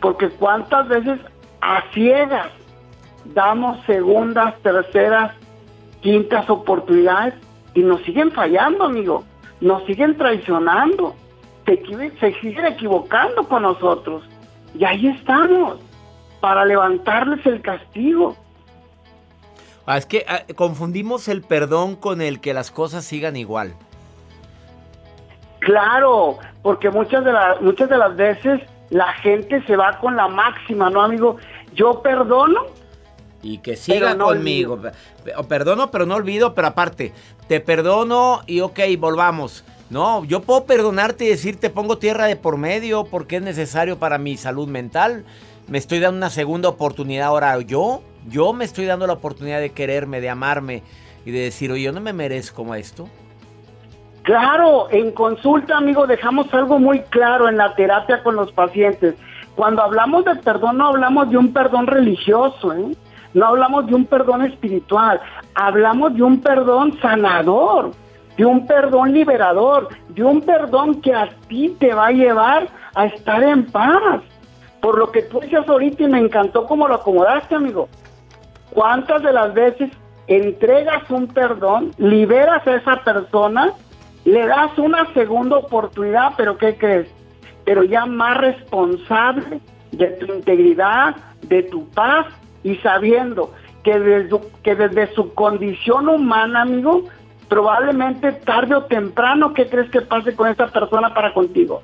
Porque 0.00 0.28
cuántas 0.28 0.88
veces 0.88 1.20
a 1.60 1.82
ciegas 1.92 2.48
damos 3.24 3.84
segundas, 3.86 4.54
terceras, 4.62 5.32
quintas 6.00 6.48
oportunidades 6.50 7.34
y 7.74 7.82
nos 7.82 8.02
siguen 8.02 8.30
fallando, 8.30 8.84
amigo. 8.84 9.24
Nos 9.60 9.84
siguen 9.84 10.16
traicionando. 10.16 11.14
Se, 11.66 12.34
siguen 12.40 12.66
equivocando 12.66 13.48
con 13.48 13.62
nosotros. 13.62 14.22
Y 14.78 14.84
ahí 14.84 15.08
estamos, 15.08 15.78
para 16.40 16.64
levantarles 16.64 17.44
el 17.46 17.62
castigo. 17.62 18.36
Ah, 19.86 19.96
es 19.96 20.06
que 20.06 20.24
ah, 20.28 20.42
confundimos 20.54 21.28
el 21.28 21.42
perdón 21.42 21.96
con 21.96 22.20
el 22.20 22.40
que 22.40 22.54
las 22.54 22.70
cosas 22.70 23.04
sigan 23.04 23.36
igual. 23.36 23.74
Claro, 25.64 26.38
porque 26.62 26.90
muchas 26.90 27.24
de, 27.24 27.32
las 27.32 27.60
muchas 27.60 27.88
de 27.88 27.96
las 27.96 28.14
veces 28.16 28.60
la 28.90 29.12
gente 29.14 29.62
se 29.66 29.76
va 29.76 29.98
con 29.98 30.14
la 30.14 30.28
máxima, 30.28 30.90
¿no, 30.90 31.02
amigo? 31.02 31.36
Yo 31.74 32.02
perdono. 32.02 32.66
Y 33.42 33.58
que 33.58 33.76
siga 33.76 34.16
conmigo. 34.16 34.78
Perdono, 35.48 35.90
pero 35.90 36.06
no 36.06 36.14
olvido, 36.14 36.54
pero 36.54 36.68
aparte, 36.68 37.12
te 37.48 37.60
perdono 37.60 38.42
y 38.46 38.60
ok, 38.60 38.80
volvamos. 38.98 39.64
No, 39.90 40.24
yo 40.24 40.42
puedo 40.42 40.64
perdonarte 40.64 41.24
y 41.24 41.28
decirte 41.28 41.70
pongo 41.70 41.98
tierra 41.98 42.26
de 42.26 42.36
por 42.36 42.56
medio 42.56 43.04
porque 43.04 43.36
es 43.36 43.42
necesario 43.42 43.98
para 43.98 44.18
mi 44.18 44.36
salud 44.36 44.68
mental. 44.68 45.24
Me 45.66 45.78
estoy 45.78 45.98
dando 45.98 46.18
una 46.18 46.30
segunda 46.30 46.68
oportunidad 46.68 47.28
ahora 47.28 47.58
yo. 47.60 48.02
Yo 48.28 48.52
me 48.52 48.64
estoy 48.64 48.86
dando 48.86 49.06
la 49.06 49.14
oportunidad 49.14 49.60
de 49.60 49.72
quererme, 49.72 50.20
de 50.20 50.30
amarme 50.30 50.82
y 51.24 51.30
de 51.30 51.40
decir, 51.40 51.70
oye, 51.70 51.84
yo 51.84 51.92
no 51.92 52.00
me 52.00 52.12
merezco 52.12 52.74
esto. 52.74 53.08
Claro, 54.24 54.88
en 54.90 55.10
consulta, 55.10 55.76
amigo, 55.76 56.06
dejamos 56.06 56.52
algo 56.54 56.78
muy 56.78 57.00
claro 57.02 57.46
en 57.46 57.58
la 57.58 57.74
terapia 57.74 58.22
con 58.22 58.36
los 58.36 58.50
pacientes. 58.52 59.16
Cuando 59.54 59.82
hablamos 59.82 60.24
de 60.24 60.34
perdón, 60.36 60.78
no 60.78 60.88
hablamos 60.88 61.28
de 61.28 61.36
un 61.36 61.52
perdón 61.52 61.86
religioso, 61.86 62.72
¿eh? 62.72 62.96
no 63.34 63.46
hablamos 63.46 63.86
de 63.86 63.94
un 63.94 64.06
perdón 64.06 64.40
espiritual, 64.46 65.20
hablamos 65.54 66.14
de 66.14 66.22
un 66.22 66.40
perdón 66.40 66.98
sanador, 67.02 67.90
de 68.38 68.46
un 68.46 68.66
perdón 68.66 69.12
liberador, 69.12 69.88
de 70.08 70.24
un 70.24 70.40
perdón 70.40 71.02
que 71.02 71.14
a 71.14 71.28
ti 71.46 71.76
te 71.78 71.92
va 71.92 72.06
a 72.06 72.12
llevar 72.12 72.68
a 72.94 73.04
estar 73.04 73.42
en 73.42 73.66
paz. 73.66 74.22
Por 74.80 74.96
lo 74.96 75.12
que 75.12 75.20
tú 75.20 75.40
dices 75.40 75.68
ahorita 75.68 76.02
y 76.02 76.08
me 76.08 76.18
encantó 76.18 76.64
cómo 76.64 76.88
lo 76.88 76.94
acomodaste, 76.94 77.56
amigo. 77.56 77.90
¿Cuántas 78.70 79.22
de 79.22 79.34
las 79.34 79.52
veces 79.52 79.90
entregas 80.26 81.10
un 81.10 81.28
perdón, 81.28 81.90
liberas 81.98 82.66
a 82.66 82.76
esa 82.76 82.96
persona, 83.04 83.74
le 84.24 84.46
das 84.46 84.76
una 84.78 85.12
segunda 85.12 85.58
oportunidad, 85.58 86.32
pero 86.36 86.56
¿qué 86.56 86.76
crees? 86.76 87.08
Pero 87.64 87.84
ya 87.84 88.06
más 88.06 88.38
responsable 88.38 89.60
de 89.92 90.06
tu 90.08 90.32
integridad, 90.32 91.16
de 91.42 91.62
tu 91.64 91.88
paz 91.90 92.26
y 92.62 92.76
sabiendo 92.76 93.52
que 93.82 93.98
desde, 93.98 94.40
que 94.62 94.74
desde 94.74 95.14
su 95.14 95.34
condición 95.34 96.08
humana, 96.08 96.62
amigo, 96.62 97.04
probablemente 97.48 98.32
tarde 98.32 98.74
o 98.74 98.84
temprano, 98.84 99.52
¿qué 99.52 99.68
crees 99.68 99.90
que 99.90 100.00
pase 100.00 100.34
con 100.34 100.48
esa 100.48 100.68
persona 100.68 101.12
para 101.12 101.32
contigo? 101.34 101.82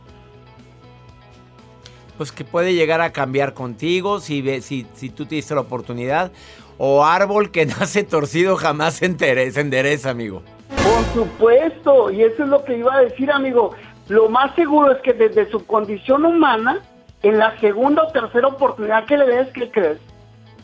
Pues 2.16 2.32
que 2.32 2.44
puede 2.44 2.74
llegar 2.74 3.00
a 3.00 3.12
cambiar 3.12 3.54
contigo 3.54 4.20
si, 4.20 4.60
si, 4.62 4.86
si 4.94 5.10
tú 5.10 5.26
te 5.26 5.36
diste 5.36 5.54
la 5.54 5.60
oportunidad 5.60 6.32
o 6.78 7.04
árbol 7.04 7.50
que 7.50 7.66
nace 7.66 8.02
torcido 8.02 8.56
jamás 8.56 8.94
se 8.94 9.06
endereza, 9.06 10.10
amigo. 10.10 10.42
Por 10.82 11.04
supuesto, 11.12 12.10
y 12.10 12.22
eso 12.22 12.44
es 12.44 12.48
lo 12.48 12.64
que 12.64 12.78
iba 12.78 12.94
a 12.94 13.00
decir, 13.00 13.30
amigo. 13.30 13.74
Lo 14.08 14.28
más 14.28 14.54
seguro 14.54 14.92
es 14.92 14.98
que 15.02 15.12
desde 15.12 15.50
su 15.50 15.64
condición 15.66 16.24
humana, 16.24 16.78
en 17.22 17.38
la 17.38 17.58
segunda 17.60 18.04
o 18.04 18.08
tercera 18.08 18.48
oportunidad 18.48 19.04
que 19.04 19.18
le 19.18 19.26
des, 19.26 19.48
¿qué 19.52 19.70
crees? 19.70 19.98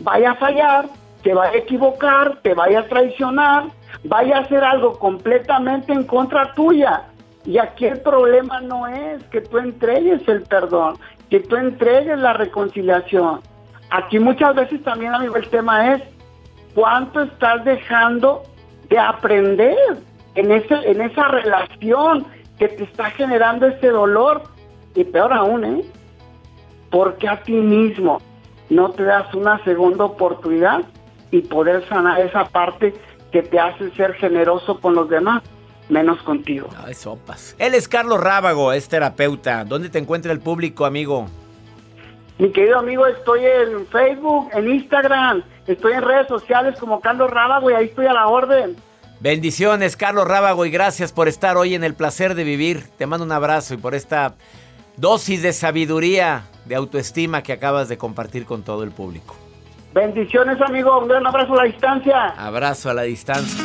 Vaya 0.01 0.33
a 0.33 0.35
fallar, 0.37 0.87
te 1.23 1.35
vaya 1.35 1.53
a 1.53 1.57
equivocar, 1.57 2.39
te 2.43 2.55
vaya 2.55 2.81
a 2.81 2.89
traicionar, 2.89 3.65
vaya 4.05 4.39
a 4.39 4.41
hacer 4.41 4.65
algo 4.65 4.99
completamente 4.99 5.93
en 5.93 6.05
contra 6.05 6.53
tuya. 6.55 7.05
Y 7.45 7.59
aquí 7.59 7.87
el 7.87 8.01
problema 8.01 8.61
no 8.61 8.87
es 8.87 9.23
que 9.25 9.43
tú 9.43 9.59
entregues 9.59 10.27
el 10.29 10.43
perdón, 10.43 10.97
que 11.31 11.41
tú 11.41 11.57
entregues 11.57 12.19
la 12.19 12.33
reconciliación. 12.33 13.41
Aquí 13.91 14.19
muchas 14.19 14.55
veces 14.55 14.83
también, 14.83 15.15
amigo, 15.15 15.37
el 15.37 15.49
tema 15.49 15.95
es 15.95 16.03
cuánto 16.75 17.23
estás 17.23 17.65
dejando 17.65 18.43
de 18.89 18.99
aprender 18.99 19.77
en, 20.35 20.53
ese, 20.53 20.75
en 20.85 21.01
esa 21.01 21.29
relación 21.29 22.27
que 22.59 22.69
te 22.69 22.85
está 22.85 23.11
generando 23.11 23.67
ese 23.67 23.89
dolor. 23.89 24.43
Y 24.95 25.05
peor 25.05 25.33
aún, 25.33 25.65
¿eh? 25.65 25.85
Porque 26.91 27.29
a 27.29 27.43
ti 27.43 27.53
mismo 27.53 28.21
no 28.71 28.91
te 28.91 29.05
das 29.05 29.33
una 29.35 29.63
segunda 29.65 30.05
oportunidad 30.05 30.83
y 31.31 31.43
poder 31.43 31.87
sanar 31.89 32.21
esa 32.21 32.45
parte 32.47 32.95
que 33.31 33.43
te 33.43 33.59
hace 33.59 33.91
ser 33.91 34.15
generoso 34.15 34.81
con 34.81 34.95
los 34.95 35.09
demás, 35.09 35.43
menos 35.89 36.23
contigo. 36.23 36.69
Ay, 36.85 36.95
sopas. 36.95 37.55
Él 37.59 37.75
es 37.75 37.89
Carlos 37.89 38.21
Rábago, 38.21 38.73
es 38.73 38.89
terapeuta. 38.89 39.65
¿Dónde 39.65 39.91
te 39.91 39.99
encuentra 39.99 40.33
el 40.33 40.41
público, 40.41 40.87
amigo? 40.87 41.27
Mi 42.39 42.51
querido 42.51 42.79
amigo, 42.79 43.07
estoy 43.07 43.41
en 43.45 43.87
Facebook, 43.87 44.51
en 44.53 44.69
Instagram, 44.69 45.43
estoy 45.67 45.93
en 45.93 46.03
redes 46.03 46.29
sociales 46.29 46.79
como 46.79 47.01
Carlos 47.01 47.31
Rábago 47.31 47.71
y 47.71 47.75
ahí 47.75 47.87
estoy 47.87 48.07
a 48.07 48.13
la 48.13 48.27
orden. 48.29 48.77
Bendiciones, 49.21 49.97
Carlos 49.97 50.29
Rábago, 50.29 50.67
y 50.67 50.71
gracias 50.71 51.13
por 51.13 51.27
estar 51.27 51.57
hoy 51.57 51.75
en 51.75 51.85
el 51.85 51.95
placer 51.95 52.35
de 52.35 52.45
vivir. 52.45 52.85
Te 52.99 53.07
mando 53.07 53.25
un 53.25 53.33
abrazo 53.33 53.75
y 53.75 53.79
por 53.79 53.95
esta 53.95 54.35
dosis 54.97 55.43
de 55.43 55.53
sabiduría, 55.53 56.45
de 56.67 56.75
autoestima 56.75 57.43
que 57.43 57.53
acabas 57.53 57.89
de 57.89 57.97
compartir 57.97 58.45
con 58.45 58.63
todo 58.63 58.83
el 58.83 58.91
público. 58.91 59.35
Bendiciones, 59.95 60.61
amigo. 60.61 60.99
Un 60.99 61.09
gran 61.09 61.27
abrazo 61.27 61.55
a 61.55 61.57
la 61.57 61.65
distancia. 61.65 62.27
Abrazo 62.37 62.91
a 62.91 62.95
la 62.95 63.03
distancia. 63.03 63.65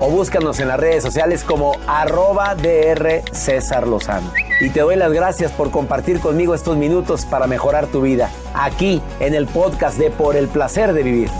o 0.00 0.10
búscanos 0.10 0.60
en 0.60 0.68
las 0.68 0.78
redes 0.78 1.02
sociales 1.02 1.44
como 1.44 1.76
arroba 1.86 2.54
DR 2.54 3.22
César 3.32 3.86
Lozano. 3.86 4.32
Y 4.60 4.70
te 4.70 4.80
doy 4.80 4.96
las 4.96 5.12
gracias 5.12 5.52
por 5.52 5.70
compartir 5.70 6.20
conmigo 6.20 6.54
estos 6.54 6.76
minutos 6.76 7.24
para 7.26 7.46
mejorar 7.46 7.86
tu 7.86 8.02
vida, 8.02 8.30
aquí 8.54 9.02
en 9.20 9.34
el 9.34 9.46
podcast 9.46 9.98
de 9.98 10.10
Por 10.10 10.36
el 10.36 10.48
Placer 10.48 10.92
de 10.92 11.02
Vivir. 11.02 11.30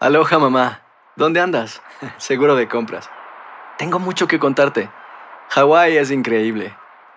Aloha 0.00 0.38
mamá, 0.40 0.82
¿dónde 1.14 1.40
andas? 1.40 1.80
Seguro 2.16 2.56
de 2.56 2.68
compras. 2.68 3.08
Tengo 3.78 4.00
mucho 4.00 4.26
que 4.26 4.40
contarte. 4.40 4.90
Hawái 5.50 5.96
es 5.96 6.10
increíble. 6.10 6.74